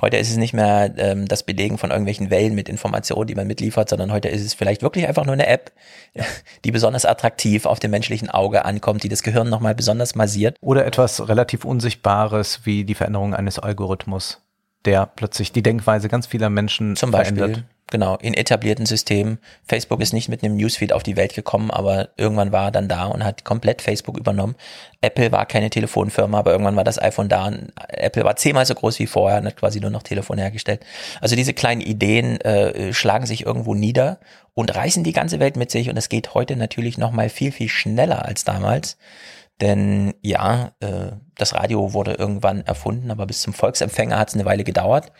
heute 0.02 0.16
ist 0.16 0.30
es 0.30 0.36
nicht 0.36 0.52
mehr 0.52 0.92
ähm, 0.98 1.26
das 1.26 1.42
Belegen 1.42 1.78
von 1.78 1.90
irgendwelchen 1.90 2.30
Wellen 2.30 2.54
mit 2.54 2.68
Informationen, 2.68 3.28
die 3.28 3.34
man 3.34 3.46
mitliefert, 3.46 3.88
sondern 3.88 4.12
heute 4.12 4.28
ist 4.28 4.44
es 4.44 4.52
vielleicht 4.52 4.82
wirklich 4.82 5.06
einfach 5.06 5.24
nur 5.24 5.34
eine 5.34 5.46
App, 5.46 5.72
die 6.64 6.72
besonders 6.72 7.06
attraktiv 7.06 7.64
auf 7.64 7.78
dem 7.78 7.92
menschlichen 7.92 8.28
Auge 8.28 8.64
ankommt, 8.64 9.04
die 9.04 9.08
das 9.08 9.22
Gehirn 9.22 9.48
nochmal 9.48 9.74
besonders 9.74 10.14
massiert. 10.14 10.56
Oder 10.60 10.84
etwas 10.86 11.28
relativ 11.28 11.64
Unsichtbares 11.64 12.60
wie 12.64 12.84
die 12.84 12.94
Veränderung 12.94 13.34
eines 13.34 13.58
Algorithmus, 13.58 14.42
der 14.86 15.06
plötzlich 15.06 15.52
die 15.52 15.62
Denkweise 15.62 16.08
ganz 16.08 16.26
vieler 16.26 16.50
Menschen 16.50 16.96
Zum 16.96 17.10
Beispiel. 17.10 17.36
verändert 17.36 17.64
genau, 17.90 18.16
in 18.16 18.34
etablierten 18.34 18.86
Systemen. 18.86 19.38
Facebook 19.64 20.00
ist 20.00 20.12
nicht 20.12 20.28
mit 20.28 20.42
einem 20.42 20.56
Newsfeed 20.56 20.92
auf 20.92 21.02
die 21.02 21.16
Welt 21.16 21.34
gekommen, 21.34 21.70
aber 21.70 22.08
irgendwann 22.16 22.52
war 22.52 22.66
er 22.66 22.70
dann 22.70 22.88
da 22.88 23.06
und 23.06 23.24
hat 23.24 23.44
komplett 23.44 23.82
Facebook 23.82 24.18
übernommen. 24.18 24.56
Apple 25.00 25.30
war 25.30 25.46
keine 25.46 25.70
Telefonfirma, 25.70 26.38
aber 26.38 26.52
irgendwann 26.52 26.76
war 26.76 26.84
das 26.84 27.00
iPhone 27.00 27.28
da 27.28 27.46
und 27.46 27.72
Apple 27.88 28.24
war 28.24 28.36
zehnmal 28.36 28.66
so 28.66 28.74
groß 28.74 28.98
wie 28.98 29.06
vorher 29.06 29.40
und 29.40 29.46
hat 29.46 29.56
quasi 29.56 29.80
nur 29.80 29.90
noch 29.90 30.02
Telefon 30.02 30.38
hergestellt. 30.38 30.84
Also 31.20 31.36
diese 31.36 31.54
kleinen 31.54 31.80
Ideen 31.80 32.40
äh, 32.40 32.92
schlagen 32.92 33.26
sich 33.26 33.46
irgendwo 33.46 33.74
nieder 33.74 34.18
und 34.54 34.74
reißen 34.74 35.04
die 35.04 35.12
ganze 35.12 35.38
Welt 35.38 35.56
mit 35.56 35.70
sich 35.70 35.88
und 35.88 35.96
es 35.96 36.08
geht 36.08 36.34
heute 36.34 36.56
natürlich 36.56 36.98
noch 36.98 37.12
mal 37.12 37.28
viel, 37.28 37.52
viel 37.52 37.68
schneller 37.68 38.24
als 38.24 38.44
damals. 38.44 38.96
Denn 39.60 40.14
ja, 40.20 40.72
äh, 40.80 41.12
das 41.34 41.54
Radio 41.54 41.94
wurde 41.94 42.12
irgendwann 42.12 42.60
erfunden, 42.62 43.10
aber 43.10 43.26
bis 43.26 43.40
zum 43.40 43.54
Volksempfänger 43.54 44.18
hat 44.18 44.28
es 44.28 44.34
eine 44.34 44.44
Weile 44.44 44.64
gedauert. 44.64 45.12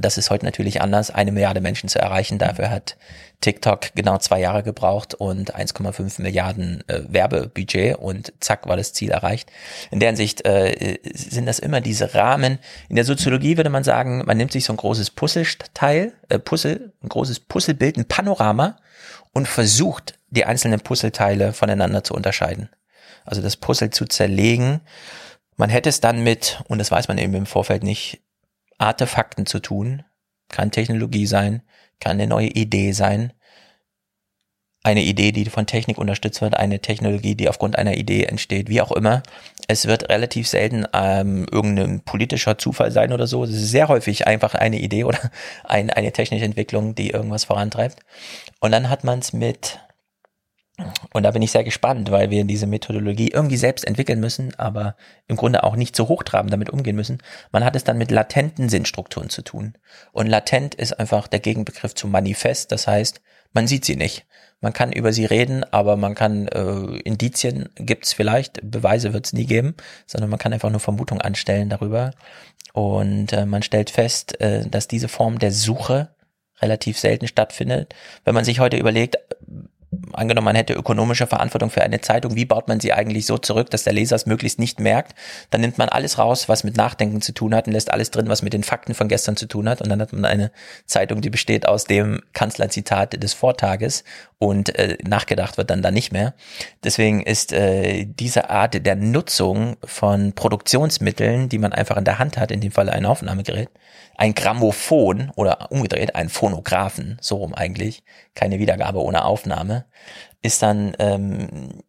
Das 0.00 0.18
ist 0.18 0.30
heute 0.30 0.44
natürlich 0.44 0.80
anders, 0.80 1.10
eine 1.10 1.32
Milliarde 1.32 1.60
Menschen 1.60 1.88
zu 1.88 1.98
erreichen. 1.98 2.38
Dafür 2.38 2.70
hat 2.70 2.96
TikTok 3.40 3.94
genau 3.96 4.18
zwei 4.18 4.40
Jahre 4.40 4.62
gebraucht 4.62 5.14
und 5.14 5.56
1,5 5.56 6.22
Milliarden 6.22 6.84
äh, 6.88 7.02
Werbebudget 7.08 7.96
und 7.96 8.32
zack 8.38 8.68
war 8.68 8.76
das 8.76 8.92
Ziel 8.92 9.10
erreicht. 9.10 9.50
In 9.90 9.98
der 9.98 10.10
Hinsicht 10.10 10.44
äh, 10.44 10.98
sind 11.12 11.46
das 11.46 11.58
immer 11.58 11.80
diese 11.80 12.14
Rahmen. 12.14 12.58
In 12.88 12.94
der 12.94 13.04
Soziologie 13.04 13.56
würde 13.56 13.70
man 13.70 13.82
sagen, 13.82 14.22
man 14.26 14.36
nimmt 14.36 14.52
sich 14.52 14.64
so 14.64 14.72
ein 14.72 14.76
großes 14.76 15.10
Puzzleteil, 15.10 16.12
äh, 16.28 16.38
Puzzle, 16.38 16.92
ein 17.02 17.08
großes 17.08 17.40
Puzzlebild, 17.40 17.96
ein 17.96 18.06
Panorama 18.06 18.76
und 19.32 19.48
versucht, 19.48 20.14
die 20.30 20.44
einzelnen 20.44 20.80
Puzzleteile 20.80 21.52
voneinander 21.52 22.04
zu 22.04 22.14
unterscheiden 22.14 22.68
also 23.24 23.42
das 23.42 23.56
Puzzle 23.56 23.90
zu 23.90 24.06
zerlegen. 24.06 24.80
Man 25.56 25.70
hätte 25.70 25.88
es 25.88 26.00
dann 26.00 26.22
mit, 26.22 26.62
und 26.68 26.78
das 26.78 26.90
weiß 26.90 27.08
man 27.08 27.18
eben 27.18 27.34
im 27.34 27.46
Vorfeld 27.46 27.82
nicht, 27.82 28.20
Artefakten 28.78 29.46
zu 29.46 29.60
tun. 29.60 30.02
Kann 30.48 30.70
Technologie 30.70 31.26
sein, 31.26 31.62
kann 32.00 32.12
eine 32.12 32.26
neue 32.26 32.48
Idee 32.48 32.92
sein. 32.92 33.32
Eine 34.84 35.02
Idee, 35.02 35.30
die 35.30 35.44
von 35.44 35.66
Technik 35.66 35.96
unterstützt 35.96 36.40
wird, 36.40 36.56
eine 36.56 36.80
Technologie, 36.80 37.36
die 37.36 37.48
aufgrund 37.48 37.78
einer 37.78 37.94
Idee 37.94 38.24
entsteht, 38.24 38.68
wie 38.68 38.80
auch 38.80 38.90
immer. 38.90 39.22
Es 39.68 39.86
wird 39.86 40.08
relativ 40.10 40.48
selten 40.48 40.86
ähm, 40.92 41.46
irgendein 41.52 42.00
politischer 42.00 42.58
Zufall 42.58 42.90
sein 42.90 43.12
oder 43.12 43.28
so. 43.28 43.44
Es 43.44 43.50
ist 43.50 43.70
sehr 43.70 43.86
häufig 43.86 44.26
einfach 44.26 44.56
eine 44.56 44.80
Idee 44.80 45.04
oder 45.04 45.20
ein, 45.64 45.90
eine 45.90 46.10
technische 46.10 46.44
Entwicklung, 46.44 46.96
die 46.96 47.10
irgendwas 47.10 47.44
vorantreibt. 47.44 48.00
Und 48.58 48.72
dann 48.72 48.90
hat 48.90 49.04
man 49.04 49.20
es 49.20 49.32
mit 49.32 49.78
und 51.12 51.22
da 51.22 51.30
bin 51.30 51.42
ich 51.42 51.52
sehr 51.52 51.64
gespannt, 51.64 52.10
weil 52.10 52.30
wir 52.30 52.44
diese 52.44 52.66
Methodologie 52.66 53.28
irgendwie 53.28 53.58
selbst 53.58 53.86
entwickeln 53.86 54.20
müssen, 54.20 54.54
aber 54.58 54.96
im 55.28 55.36
Grunde 55.36 55.64
auch 55.64 55.76
nicht 55.76 55.94
so 55.94 56.08
hochtrabend 56.08 56.52
damit 56.52 56.70
umgehen 56.70 56.96
müssen. 56.96 57.18
Man 57.52 57.64
hat 57.64 57.76
es 57.76 57.84
dann 57.84 57.98
mit 57.98 58.10
latenten 58.10 58.68
Sinnstrukturen 58.68 59.28
zu 59.28 59.42
tun. 59.42 59.74
Und 60.12 60.28
latent 60.28 60.74
ist 60.74 60.98
einfach 60.98 61.28
der 61.28 61.40
Gegenbegriff 61.40 61.94
zu 61.94 62.08
manifest. 62.08 62.72
Das 62.72 62.86
heißt, 62.86 63.20
man 63.52 63.66
sieht 63.66 63.84
sie 63.84 63.96
nicht. 63.96 64.26
Man 64.62 64.72
kann 64.72 64.92
über 64.92 65.12
sie 65.12 65.26
reden, 65.26 65.64
aber 65.72 65.96
man 65.96 66.14
kann 66.14 66.48
äh, 66.48 66.98
Indizien 67.00 67.68
gibt's 67.74 68.12
vielleicht, 68.12 68.60
Beweise 68.62 69.12
wird's 69.12 69.32
nie 69.32 69.46
geben, 69.46 69.74
sondern 70.06 70.30
man 70.30 70.38
kann 70.38 70.52
einfach 70.52 70.70
nur 70.70 70.80
Vermutungen 70.80 71.20
anstellen 71.20 71.68
darüber. 71.68 72.12
Und 72.72 73.32
äh, 73.32 73.44
man 73.44 73.62
stellt 73.62 73.90
fest, 73.90 74.40
äh, 74.40 74.66
dass 74.66 74.88
diese 74.88 75.08
Form 75.08 75.38
der 75.38 75.52
Suche 75.52 76.14
relativ 76.62 76.98
selten 76.98 77.26
stattfindet. 77.26 77.94
Wenn 78.24 78.34
man 78.34 78.44
sich 78.44 78.60
heute 78.60 78.76
überlegt, 78.76 79.18
angenommen, 80.14 80.46
man 80.46 80.56
hätte 80.56 80.74
ökonomische 80.74 81.26
Verantwortung 81.26 81.70
für 81.70 81.82
eine 81.82 82.00
Zeitung, 82.00 82.34
wie 82.34 82.44
baut 82.44 82.68
man 82.68 82.80
sie 82.80 82.92
eigentlich 82.92 83.26
so 83.26 83.38
zurück, 83.38 83.70
dass 83.70 83.84
der 83.84 83.92
Leser 83.92 84.16
es 84.16 84.26
möglichst 84.26 84.58
nicht 84.58 84.80
merkt? 84.80 85.14
Dann 85.50 85.60
nimmt 85.60 85.78
man 85.78 85.88
alles 85.88 86.18
raus, 86.18 86.48
was 86.48 86.64
mit 86.64 86.76
Nachdenken 86.76 87.20
zu 87.20 87.32
tun 87.32 87.54
hat 87.54 87.66
und 87.66 87.72
lässt 87.72 87.90
alles 87.92 88.10
drin, 88.10 88.28
was 88.28 88.42
mit 88.42 88.52
den 88.52 88.64
Fakten 88.64 88.94
von 88.94 89.08
gestern 89.08 89.36
zu 89.36 89.46
tun 89.46 89.68
hat. 89.68 89.80
Und 89.80 89.88
dann 89.88 90.00
hat 90.00 90.12
man 90.12 90.24
eine 90.24 90.52
Zeitung, 90.86 91.20
die 91.20 91.30
besteht 91.30 91.66
aus 91.66 91.84
dem 91.84 92.20
Kanzlerzitat 92.32 93.22
des 93.22 93.34
Vortages 93.34 94.04
und 94.38 94.76
äh, 94.76 94.98
nachgedacht 95.06 95.56
wird 95.56 95.70
dann 95.70 95.82
da 95.82 95.92
nicht 95.92 96.12
mehr. 96.12 96.34
Deswegen 96.82 97.22
ist 97.22 97.52
äh, 97.52 98.04
diese 98.06 98.50
Art 98.50 98.84
der 98.84 98.96
Nutzung 98.96 99.76
von 99.84 100.32
Produktionsmitteln, 100.32 101.48
die 101.48 101.58
man 101.58 101.72
einfach 101.72 101.96
in 101.96 102.04
der 102.04 102.18
Hand 102.18 102.38
hat, 102.38 102.50
in 102.50 102.60
dem 102.60 102.72
Fall 102.72 102.90
ein 102.90 103.06
Aufnahmegerät, 103.06 103.68
ein 104.16 104.34
Grammophon 104.34 105.30
oder 105.36 105.70
umgedreht 105.70 106.16
ein 106.16 106.28
Phonographen, 106.28 107.18
so 107.20 107.36
rum 107.36 107.54
eigentlich, 107.54 108.02
keine 108.34 108.58
Wiedergabe 108.58 109.00
ohne 109.00 109.24
Aufnahme, 109.24 109.84
ist 110.42 110.62
dann 110.62 110.94
ähm, 110.98 111.82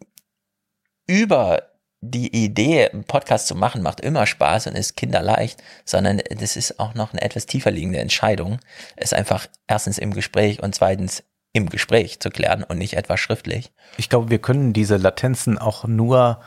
über 1.08 1.64
die 2.02 2.44
Idee, 2.44 2.90
einen 2.90 3.06
Podcast 3.06 3.48
zu 3.48 3.56
machen, 3.56 3.82
macht 3.82 4.02
immer 4.02 4.26
Spaß 4.26 4.68
und 4.68 4.76
ist 4.76 4.98
kinderleicht, 4.98 5.64
sondern 5.86 6.22
das 6.30 6.58
ist 6.58 6.80
auch 6.80 6.96
noch 6.96 7.14
eine 7.14 7.22
etwas 7.22 7.46
tiefer 7.46 7.72
liegende 7.72 8.00
Entscheidung. 8.00 8.60
Es 8.98 9.14
einfach 9.14 9.48
erstens 9.68 9.98
im 9.98 10.14
Gespräch 10.14 10.62
und 10.62 10.76
zweitens 10.76 11.24
im 11.54 11.70
Gespräch 11.70 12.20
zu 12.20 12.30
klären 12.30 12.64
und 12.64 12.78
nicht 12.78 12.96
etwa 12.98 13.16
schriftlich. 13.16 13.72
Ich 13.98 14.10
glaube, 14.10 14.30
wir 14.30 14.40
können 14.40 14.74
diese 14.74 14.98
Latenzen 14.98 15.58
auch 15.58 15.86
nur 15.86 16.42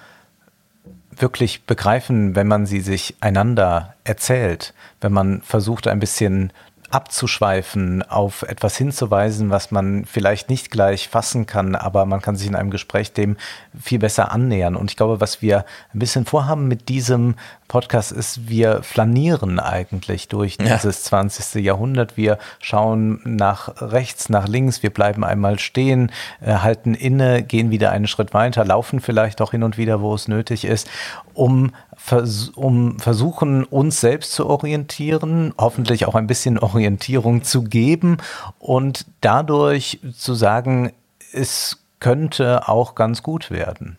wirklich 1.10 1.64
begreifen, 1.64 2.34
wenn 2.36 2.46
man 2.46 2.66
sie 2.66 2.80
sich 2.80 3.16
einander 3.20 3.94
erzählt, 4.04 4.74
wenn 5.00 5.12
man 5.12 5.40
versucht, 5.40 5.86
ein 5.86 6.00
bisschen 6.00 6.52
abzuschweifen, 6.90 8.02
auf 8.02 8.42
etwas 8.42 8.76
hinzuweisen, 8.76 9.50
was 9.50 9.70
man 9.70 10.04
vielleicht 10.04 10.48
nicht 10.48 10.70
gleich 10.70 11.08
fassen 11.08 11.46
kann, 11.46 11.74
aber 11.74 12.06
man 12.06 12.22
kann 12.22 12.36
sich 12.36 12.46
in 12.46 12.54
einem 12.54 12.70
Gespräch 12.70 13.12
dem 13.12 13.36
viel 13.80 13.98
besser 13.98 14.30
annähern. 14.32 14.76
Und 14.76 14.90
ich 14.90 14.96
glaube, 14.96 15.20
was 15.20 15.42
wir 15.42 15.64
ein 15.92 15.98
bisschen 15.98 16.26
vorhaben 16.26 16.68
mit 16.68 16.88
diesem 16.88 17.34
Podcast 17.68 18.12
ist, 18.12 18.48
wir 18.48 18.82
flanieren 18.82 19.58
eigentlich 19.58 20.28
durch 20.28 20.56
ja. 20.60 20.76
dieses 20.76 21.04
20. 21.04 21.64
Jahrhundert. 21.64 22.16
Wir 22.16 22.38
schauen 22.60 23.20
nach 23.24 23.80
rechts, 23.80 24.28
nach 24.28 24.46
links, 24.46 24.82
wir 24.82 24.90
bleiben 24.90 25.24
einmal 25.24 25.58
stehen, 25.58 26.12
äh, 26.40 26.54
halten 26.54 26.94
inne, 26.94 27.42
gehen 27.42 27.70
wieder 27.70 27.90
einen 27.90 28.06
Schritt 28.06 28.34
weiter, 28.34 28.64
laufen 28.64 29.00
vielleicht 29.00 29.40
auch 29.40 29.50
hin 29.50 29.64
und 29.64 29.78
wieder, 29.78 30.00
wo 30.00 30.14
es 30.14 30.28
nötig 30.28 30.64
ist, 30.64 30.88
um 31.34 31.72
vers 31.96 32.50
um 32.50 32.98
versuchen, 32.98 33.64
uns 33.64 34.00
selbst 34.00 34.32
zu 34.32 34.46
orientieren, 34.46 35.54
hoffentlich 35.58 36.06
auch 36.06 36.14
ein 36.14 36.26
bisschen 36.26 36.58
Orientierung 36.60 37.42
zu 37.42 37.64
geben 37.64 38.18
und 38.58 39.06
dadurch 39.20 40.00
zu 40.16 40.34
sagen, 40.34 40.92
es 41.32 41.78
könnte 41.98 42.68
auch 42.68 42.94
ganz 42.94 43.22
gut 43.22 43.50
werden. 43.50 43.98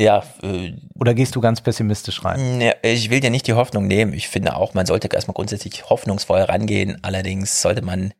Ja. 0.00 0.24
Äh, 0.42 0.72
Oder 0.98 1.14
gehst 1.14 1.36
du 1.36 1.40
ganz 1.40 1.60
pessimistisch 1.60 2.24
rein? 2.24 2.60
Ja, 2.60 2.72
ich 2.82 3.10
will 3.10 3.20
dir 3.20 3.30
nicht 3.30 3.46
die 3.46 3.52
Hoffnung 3.52 3.86
nehmen. 3.86 4.12
Ich 4.12 4.28
finde 4.28 4.56
auch, 4.56 4.74
man 4.74 4.86
sollte 4.86 5.08
erstmal 5.12 5.34
grundsätzlich 5.34 5.88
hoffnungsvoll 5.88 6.40
rangehen. 6.40 6.98
Allerdings 7.02 7.62
sollte 7.62 7.82
man 7.82 8.12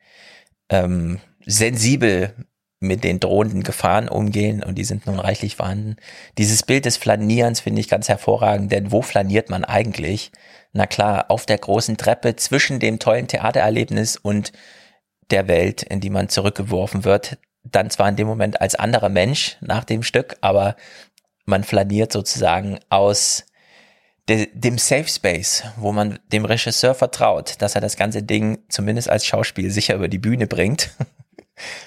ähm, 0.69 1.19
sensibel 1.45 2.35
mit 2.81 3.05
den 3.05 3.21
drohenden 3.21 3.63
Gefahren 3.63 4.09
umgehen 4.09 4.63
und 4.63 4.77
die 4.77 4.85
sind 4.85 5.07
nun 5.07 5.19
reichlich 5.19 5.57
vorhanden. 5.57 5.97
Dieses 6.39 6.63
Bild 6.63 6.85
des 6.85 6.97
Flanierens 6.97 7.61
finde 7.61 7.81
ich 7.81 7.89
ganz 7.89 8.09
hervorragend, 8.09 8.71
denn 8.73 8.93
wo 8.93 9.03
flaniert 9.03 9.51
man 9.51 9.65
eigentlich? 9.65 10.33
Na 10.73 10.87
klar, 10.87 11.31
auf 11.31 11.47
der 11.47 11.59
großen 11.59 11.97
Treppe 11.97 12.37
zwischen 12.37 12.81
dem 12.81 12.99
tollen 12.99 13.29
Theatererlebnis 13.29 14.17
und 14.17 14.53
der 15.31 15.49
Welt, 15.49 15.83
in 15.83 16.01
die 16.01 16.11
man 16.11 16.29
zurückgeworfen 16.29 17.05
wird. 17.05 17.39
Dann 17.63 17.91
zwar 17.91 18.09
in 18.09 18.17
dem 18.17 18.27
Moment 18.27 18.61
als 18.61 18.75
anderer 18.75 19.09
Mensch 19.09 19.57
nach 19.61 19.85
dem 19.85 20.03
Stück, 20.03 20.37
aber 20.43 20.77
man 21.47 21.65
flaniert 21.65 22.13
sozusagen 22.13 22.79
aus 22.91 23.47
de, 24.29 24.49
dem 24.53 24.79
Safe 24.79 25.09
Space, 25.09 25.65
wo 25.77 25.93
man 25.93 26.19
dem 26.33 26.45
Regisseur 26.45 26.95
vertraut, 26.95 27.61
dass 27.61 27.75
er 27.75 27.81
das 27.81 27.97
ganze 27.97 28.23
Ding 28.23 28.59
zumindest 28.69 29.09
als 29.09 29.25
Schauspiel 29.25 29.71
sicher 29.71 29.95
über 29.95 30.09
die 30.09 30.19
Bühne 30.19 30.47
bringt 30.47 30.91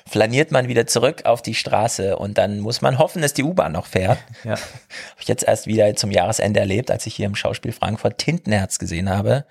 flaniert 0.07 0.51
man 0.51 0.67
wieder 0.67 0.87
zurück 0.87 1.25
auf 1.25 1.41
die 1.41 1.55
Straße 1.55 2.17
und 2.17 2.37
dann 2.37 2.59
muss 2.59 2.81
man 2.81 2.97
hoffen, 2.97 3.21
dass 3.21 3.33
die 3.33 3.43
U-Bahn 3.43 3.73
noch 3.73 3.85
fährt. 3.85 4.19
Ja. 4.43 4.51
Habe 4.55 5.21
ich 5.21 5.27
jetzt 5.27 5.43
erst 5.43 5.67
wieder 5.67 5.95
zum 5.95 6.11
Jahresende 6.11 6.59
erlebt, 6.59 6.91
als 6.91 7.05
ich 7.05 7.15
hier 7.15 7.25
im 7.25 7.35
Schauspiel 7.35 7.71
Frankfurt 7.71 8.17
Tintenherz 8.17 8.79
gesehen 8.79 9.09
habe. 9.09 9.45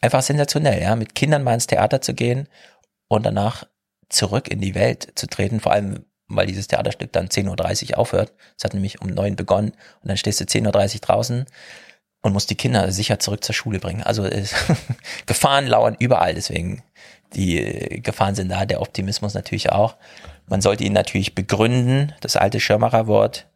Einfach 0.00 0.22
sensationell, 0.22 0.80
ja, 0.80 0.96
mit 0.96 1.14
Kindern 1.14 1.42
mal 1.42 1.54
ins 1.54 1.66
Theater 1.66 2.00
zu 2.00 2.14
gehen 2.14 2.48
und 3.08 3.26
danach 3.26 3.64
zurück 4.08 4.48
in 4.48 4.60
die 4.60 4.74
Welt 4.74 5.12
zu 5.14 5.26
treten, 5.26 5.60
vor 5.60 5.72
allem 5.72 6.04
weil 6.28 6.46
dieses 6.46 6.68
Theaterstück 6.68 7.12
dann 7.12 7.28
10.30 7.28 7.92
Uhr 7.92 7.98
aufhört. 7.98 8.32
Es 8.56 8.64
hat 8.64 8.74
nämlich 8.74 9.00
um 9.00 9.08
neun 9.08 9.34
begonnen 9.34 9.70
und 10.02 10.08
dann 10.08 10.16
stehst 10.16 10.40
du 10.40 10.44
10.30 10.44 10.94
Uhr 10.94 11.00
draußen 11.00 11.46
und 12.22 12.32
musst 12.32 12.50
die 12.50 12.54
Kinder 12.54 12.90
sicher 12.92 13.18
zurück 13.18 13.42
zur 13.42 13.54
Schule 13.54 13.78
bringen. 13.78 14.02
Also 14.02 14.28
Gefahren 15.26 15.66
lauern 15.66 15.96
überall, 15.98 16.34
deswegen 16.34 16.82
die 17.34 18.00
Gefahren 18.02 18.34
sind 18.34 18.50
da, 18.50 18.64
der 18.64 18.80
Optimismus 18.80 19.34
natürlich 19.34 19.70
auch. 19.70 19.96
Man 20.46 20.60
sollte 20.60 20.84
ihn 20.84 20.92
natürlich 20.92 21.34
begründen, 21.34 22.12
das 22.20 22.36
alte 22.36 22.60
Schirmacher 22.60 23.06
Wort. 23.06 23.46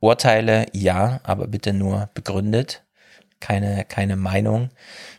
Urteile, 0.00 0.66
ja, 0.72 1.20
aber 1.22 1.46
bitte 1.46 1.72
nur 1.72 2.10
begründet. 2.14 2.82
Keine, 3.38 3.84
keine 3.84 4.16
Meinung. 4.16 4.70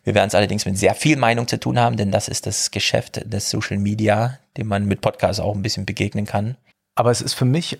Wir 0.04 0.16
werden 0.16 0.28
es 0.28 0.36
allerdings 0.36 0.66
mit 0.66 0.78
sehr 0.78 0.96
viel 0.96 1.18
Meinung 1.18 1.48
zu 1.48 1.60
tun 1.60 1.80
haben, 1.80 1.98
denn 1.98 2.12
das 2.12 2.28
ist 2.28 2.46
das 2.46 2.72
Geschäft 2.72 3.22
des 3.32 3.50
Social 3.50 3.78
Media, 3.78 4.40
dem 4.58 4.68
man 4.68 4.86
mit 4.86 5.02
Podcasts 5.02 5.40
auch 5.40 5.56
ein 5.56 5.62
bisschen 5.62 5.86
begegnen 5.86 6.26
kann. 6.26 6.58
Aber 6.96 7.12
es 7.12 7.22
ist 7.22 7.36
für 7.36 7.46
mich 7.46 7.80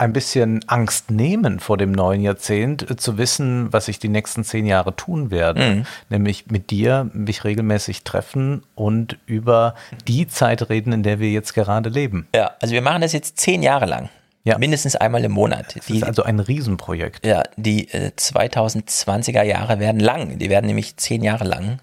ein 0.00 0.12
bisschen 0.12 0.66
Angst 0.66 1.10
nehmen 1.10 1.60
vor 1.60 1.76
dem 1.76 1.92
neuen 1.92 2.22
Jahrzehnt, 2.22 2.90
äh, 2.90 2.96
zu 2.96 3.18
wissen, 3.18 3.72
was 3.72 3.88
ich 3.88 3.98
die 3.98 4.08
nächsten 4.08 4.44
zehn 4.44 4.66
Jahre 4.66 4.96
tun 4.96 5.30
werde. 5.30 5.60
Mhm. 5.60 5.86
Nämlich 6.08 6.50
mit 6.50 6.70
dir 6.70 7.10
mich 7.12 7.44
regelmäßig 7.44 8.02
treffen 8.02 8.62
und 8.74 9.18
über 9.26 9.74
die 10.08 10.26
Zeit 10.26 10.68
reden, 10.70 10.92
in 10.92 11.02
der 11.02 11.20
wir 11.20 11.30
jetzt 11.30 11.54
gerade 11.54 11.90
leben. 11.90 12.28
Ja, 12.34 12.52
also 12.60 12.72
wir 12.72 12.82
machen 12.82 13.02
das 13.02 13.12
jetzt 13.12 13.38
zehn 13.38 13.62
Jahre 13.62 13.86
lang. 13.86 14.08
Ja. 14.42 14.56
Mindestens 14.56 14.96
einmal 14.96 15.22
im 15.22 15.32
Monat. 15.32 15.76
Das 15.76 15.86
die, 15.86 15.98
ist 15.98 16.04
also 16.04 16.22
ein 16.22 16.40
Riesenprojekt. 16.40 17.26
Ja, 17.26 17.42
die 17.56 17.88
äh, 17.92 18.12
2020er 18.16 19.42
Jahre 19.42 19.80
werden 19.80 20.00
lang. 20.00 20.38
Die 20.38 20.48
werden 20.48 20.66
nämlich 20.66 20.96
zehn 20.96 21.22
Jahre 21.22 21.44
lang. 21.44 21.78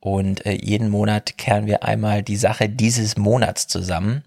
Und 0.00 0.44
äh, 0.46 0.52
jeden 0.52 0.88
Monat 0.88 1.38
kehren 1.38 1.66
wir 1.66 1.84
einmal 1.84 2.22
die 2.22 2.36
Sache 2.36 2.68
dieses 2.68 3.16
Monats 3.16 3.68
zusammen. 3.68 4.24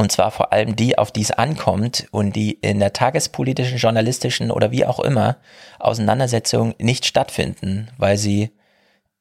Und 0.00 0.10
zwar 0.10 0.30
vor 0.30 0.50
allem 0.50 0.76
die, 0.76 0.96
auf 0.96 1.12
die 1.12 1.20
es 1.20 1.30
ankommt 1.30 2.06
und 2.10 2.34
die 2.34 2.52
in 2.52 2.78
der 2.78 2.94
tagespolitischen, 2.94 3.76
journalistischen 3.76 4.50
oder 4.50 4.70
wie 4.70 4.86
auch 4.86 4.98
immer 4.98 5.36
Auseinandersetzung 5.78 6.74
nicht 6.78 7.04
stattfinden, 7.04 7.90
weil 7.98 8.16
sie 8.16 8.50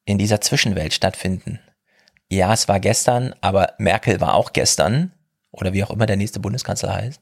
in 0.06 0.18
dieser 0.18 0.40
Zwischenwelt 0.40 0.94
stattfinden. 0.94 1.60
Ja, 2.30 2.54
es 2.54 2.70
war 2.70 2.80
gestern, 2.80 3.36
aber 3.42 3.74
Merkel 3.78 4.22
war 4.22 4.36
auch 4.36 4.54
gestern 4.54 5.12
oder 5.52 5.74
wie 5.74 5.84
auch 5.84 5.92
immer 5.92 6.06
der 6.06 6.16
nächste 6.16 6.40
Bundeskanzler 6.40 6.94
heißt. 6.96 7.22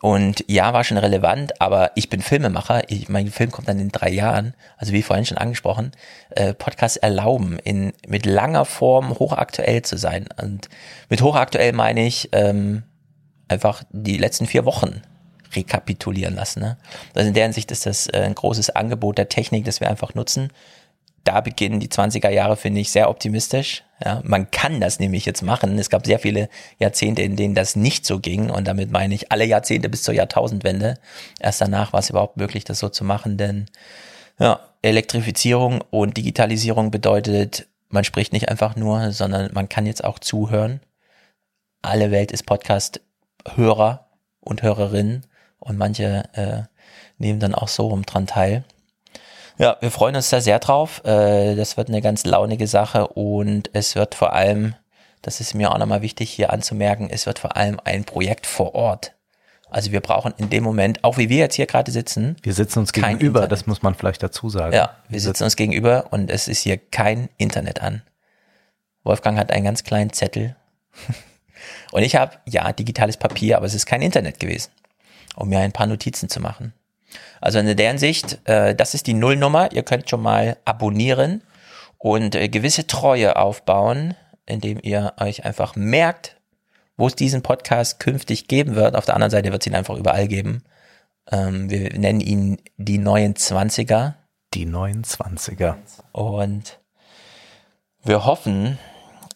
Und 0.00 0.44
ja, 0.48 0.72
war 0.72 0.82
schon 0.84 0.96
relevant, 0.96 1.60
aber 1.60 1.90
ich 1.94 2.08
bin 2.08 2.22
Filmemacher. 2.22 2.90
Ich, 2.90 3.08
mein 3.08 3.30
Film 3.30 3.50
kommt 3.50 3.68
dann 3.68 3.78
in 3.78 3.90
drei 3.90 4.10
Jahren. 4.10 4.54
Also 4.78 4.92
wie 4.92 5.02
vorhin 5.02 5.26
schon 5.26 5.36
angesprochen, 5.36 5.92
äh, 6.30 6.54
Podcasts 6.54 6.96
erlauben, 6.96 7.58
in, 7.58 7.92
mit 8.06 8.24
langer 8.24 8.64
Form 8.64 9.18
hochaktuell 9.18 9.82
zu 9.82 9.98
sein. 9.98 10.26
Und 10.40 10.68
mit 11.10 11.20
hochaktuell 11.20 11.72
meine 11.72 12.06
ich 12.06 12.30
ähm, 12.32 12.84
einfach 13.48 13.82
die 13.90 14.16
letzten 14.16 14.46
vier 14.46 14.64
Wochen 14.64 15.02
rekapitulieren 15.54 16.34
lassen. 16.34 16.60
Ne? 16.60 16.78
Also 17.14 17.28
in 17.28 17.34
der 17.34 17.44
Hinsicht 17.44 17.70
ist 17.70 17.84
das 17.84 18.06
äh, 18.06 18.22
ein 18.22 18.34
großes 18.34 18.70
Angebot 18.70 19.18
der 19.18 19.28
Technik, 19.28 19.66
das 19.66 19.80
wir 19.80 19.90
einfach 19.90 20.14
nutzen 20.14 20.50
da 21.24 21.40
beginnen 21.40 21.80
die 21.80 21.88
20er 21.88 22.30
Jahre, 22.30 22.56
finde 22.56 22.80
ich, 22.80 22.90
sehr 22.90 23.10
optimistisch. 23.10 23.84
Ja, 24.02 24.22
man 24.24 24.50
kann 24.50 24.80
das 24.80 24.98
nämlich 24.98 25.26
jetzt 25.26 25.42
machen. 25.42 25.78
Es 25.78 25.90
gab 25.90 26.06
sehr 26.06 26.18
viele 26.18 26.48
Jahrzehnte, 26.78 27.20
in 27.22 27.36
denen 27.36 27.54
das 27.54 27.76
nicht 27.76 28.06
so 28.06 28.18
ging. 28.18 28.48
Und 28.48 28.66
damit 28.66 28.90
meine 28.90 29.14
ich 29.14 29.30
alle 29.30 29.44
Jahrzehnte 29.44 29.90
bis 29.90 30.02
zur 30.02 30.14
Jahrtausendwende. 30.14 30.98
Erst 31.38 31.60
danach 31.60 31.92
war 31.92 32.00
es 32.00 32.08
überhaupt 32.08 32.38
möglich, 32.38 32.64
das 32.64 32.78
so 32.78 32.88
zu 32.88 33.04
machen. 33.04 33.36
Denn 33.36 33.66
ja, 34.38 34.60
Elektrifizierung 34.80 35.82
und 35.90 36.16
Digitalisierung 36.16 36.90
bedeutet, 36.90 37.66
man 37.90 38.04
spricht 38.04 38.32
nicht 38.32 38.48
einfach 38.48 38.74
nur, 38.74 39.12
sondern 39.12 39.50
man 39.52 39.68
kann 39.68 39.84
jetzt 39.84 40.04
auch 40.04 40.18
zuhören. 40.18 40.80
Alle 41.82 42.10
Welt 42.10 42.32
ist 42.32 42.46
Podcast-Hörer 42.46 44.06
und 44.40 44.62
Hörerinnen. 44.62 45.26
Und 45.58 45.76
manche 45.76 46.24
äh, 46.32 46.62
nehmen 47.18 47.38
dann 47.38 47.54
auch 47.54 47.68
so 47.68 47.88
rum 47.88 48.06
dran 48.06 48.26
teil. 48.26 48.64
Ja, 49.60 49.76
wir 49.80 49.90
freuen 49.90 50.16
uns 50.16 50.30
da 50.30 50.40
sehr 50.40 50.58
drauf. 50.58 51.04
Äh, 51.04 51.54
das 51.54 51.76
wird 51.76 51.88
eine 51.88 52.00
ganz 52.00 52.24
launige 52.24 52.66
Sache 52.66 53.08
und 53.08 53.68
es 53.74 53.94
wird 53.94 54.14
vor 54.14 54.32
allem, 54.32 54.74
das 55.20 55.40
ist 55.40 55.52
mir 55.54 55.70
auch 55.70 55.76
nochmal 55.76 56.00
wichtig 56.00 56.30
hier 56.30 56.50
anzumerken, 56.50 57.10
es 57.10 57.26
wird 57.26 57.38
vor 57.38 57.58
allem 57.58 57.78
ein 57.84 58.04
Projekt 58.04 58.46
vor 58.46 58.74
Ort. 58.74 59.12
Also 59.68 59.92
wir 59.92 60.00
brauchen 60.00 60.32
in 60.38 60.48
dem 60.48 60.64
Moment, 60.64 61.04
auch 61.04 61.18
wie 61.18 61.28
wir 61.28 61.36
jetzt 61.36 61.56
hier 61.56 61.66
gerade 61.66 61.92
sitzen. 61.92 62.36
Wir 62.42 62.54
sitzen 62.54 62.78
uns 62.78 62.92
gegenüber, 62.92 63.40
Internet. 63.40 63.52
das 63.52 63.66
muss 63.66 63.82
man 63.82 63.94
vielleicht 63.94 64.22
dazu 64.22 64.48
sagen. 64.48 64.74
Ja, 64.74 64.96
wir, 65.08 65.16
wir 65.16 65.20
sitzen 65.20 65.44
uns 65.44 65.56
gegenüber 65.56 66.06
und 66.10 66.30
es 66.30 66.48
ist 66.48 66.62
hier 66.62 66.78
kein 66.78 67.28
Internet 67.36 67.82
an. 67.82 68.00
Wolfgang 69.04 69.38
hat 69.38 69.52
einen 69.52 69.64
ganz 69.64 69.84
kleinen 69.84 70.12
Zettel 70.12 70.56
Und 71.92 72.02
ich 72.02 72.16
habe, 72.16 72.38
ja, 72.46 72.72
digitales 72.72 73.18
Papier, 73.18 73.58
aber 73.58 73.66
es 73.66 73.74
ist 73.74 73.84
kein 73.84 74.00
Internet 74.00 74.40
gewesen, 74.40 74.70
um 75.36 75.48
mir 75.50 75.60
ein 75.60 75.72
paar 75.72 75.86
Notizen 75.86 76.28
zu 76.30 76.40
machen. 76.40 76.72
Also 77.40 77.58
in 77.58 77.76
der 77.76 77.88
Hinsicht, 77.88 78.38
äh, 78.44 78.74
das 78.74 78.94
ist 78.94 79.06
die 79.06 79.14
Nullnummer. 79.14 79.72
Ihr 79.72 79.82
könnt 79.82 80.08
schon 80.08 80.22
mal 80.22 80.56
abonnieren 80.64 81.42
und 81.98 82.34
äh, 82.34 82.48
gewisse 82.48 82.86
Treue 82.86 83.36
aufbauen, 83.36 84.14
indem 84.46 84.78
ihr 84.82 85.14
euch 85.18 85.44
einfach 85.44 85.76
merkt, 85.76 86.36
wo 86.96 87.06
es 87.06 87.14
diesen 87.14 87.42
Podcast 87.42 88.00
künftig 88.00 88.48
geben 88.48 88.74
wird. 88.74 88.94
Auf 88.94 89.06
der 89.06 89.14
anderen 89.14 89.30
Seite 89.30 89.52
wird 89.52 89.62
es 89.62 89.66
ihn 89.66 89.74
einfach 89.74 89.96
überall 89.96 90.28
geben. 90.28 90.62
Ähm, 91.30 91.70
wir 91.70 91.98
nennen 91.98 92.20
ihn 92.20 92.58
die 92.76 92.98
neuen 92.98 93.36
Zwanziger. 93.36 94.16
Die 94.54 94.66
neuen 94.66 95.04
Zwanziger. 95.04 95.78
Und 96.12 96.78
wir 98.02 98.24
hoffen, 98.24 98.78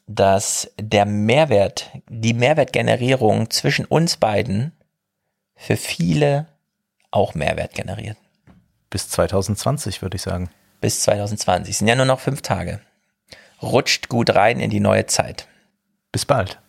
dass 0.06 0.72
der 0.78 1.06
Mehrwert, 1.06 1.90
die 2.08 2.34
Mehrwertgenerierung 2.34 3.50
zwischen 3.50 3.84
uns 3.84 4.16
beiden 4.16 4.72
für 5.54 5.76
viele 5.76 6.46
auch 7.14 7.34
Mehrwert 7.34 7.74
generiert. 7.74 8.16
Bis 8.90 9.08
2020, 9.08 10.02
würde 10.02 10.16
ich 10.16 10.22
sagen. 10.22 10.50
Bis 10.80 11.02
2020. 11.02 11.72
Es 11.72 11.78
sind 11.78 11.88
ja 11.88 11.96
nur 11.96 12.06
noch 12.06 12.20
fünf 12.20 12.42
Tage. 12.42 12.80
Rutscht 13.62 14.08
gut 14.08 14.34
rein 14.34 14.60
in 14.60 14.70
die 14.70 14.80
neue 14.80 15.06
Zeit. 15.06 15.48
Bis 16.12 16.24
bald. 16.26 16.60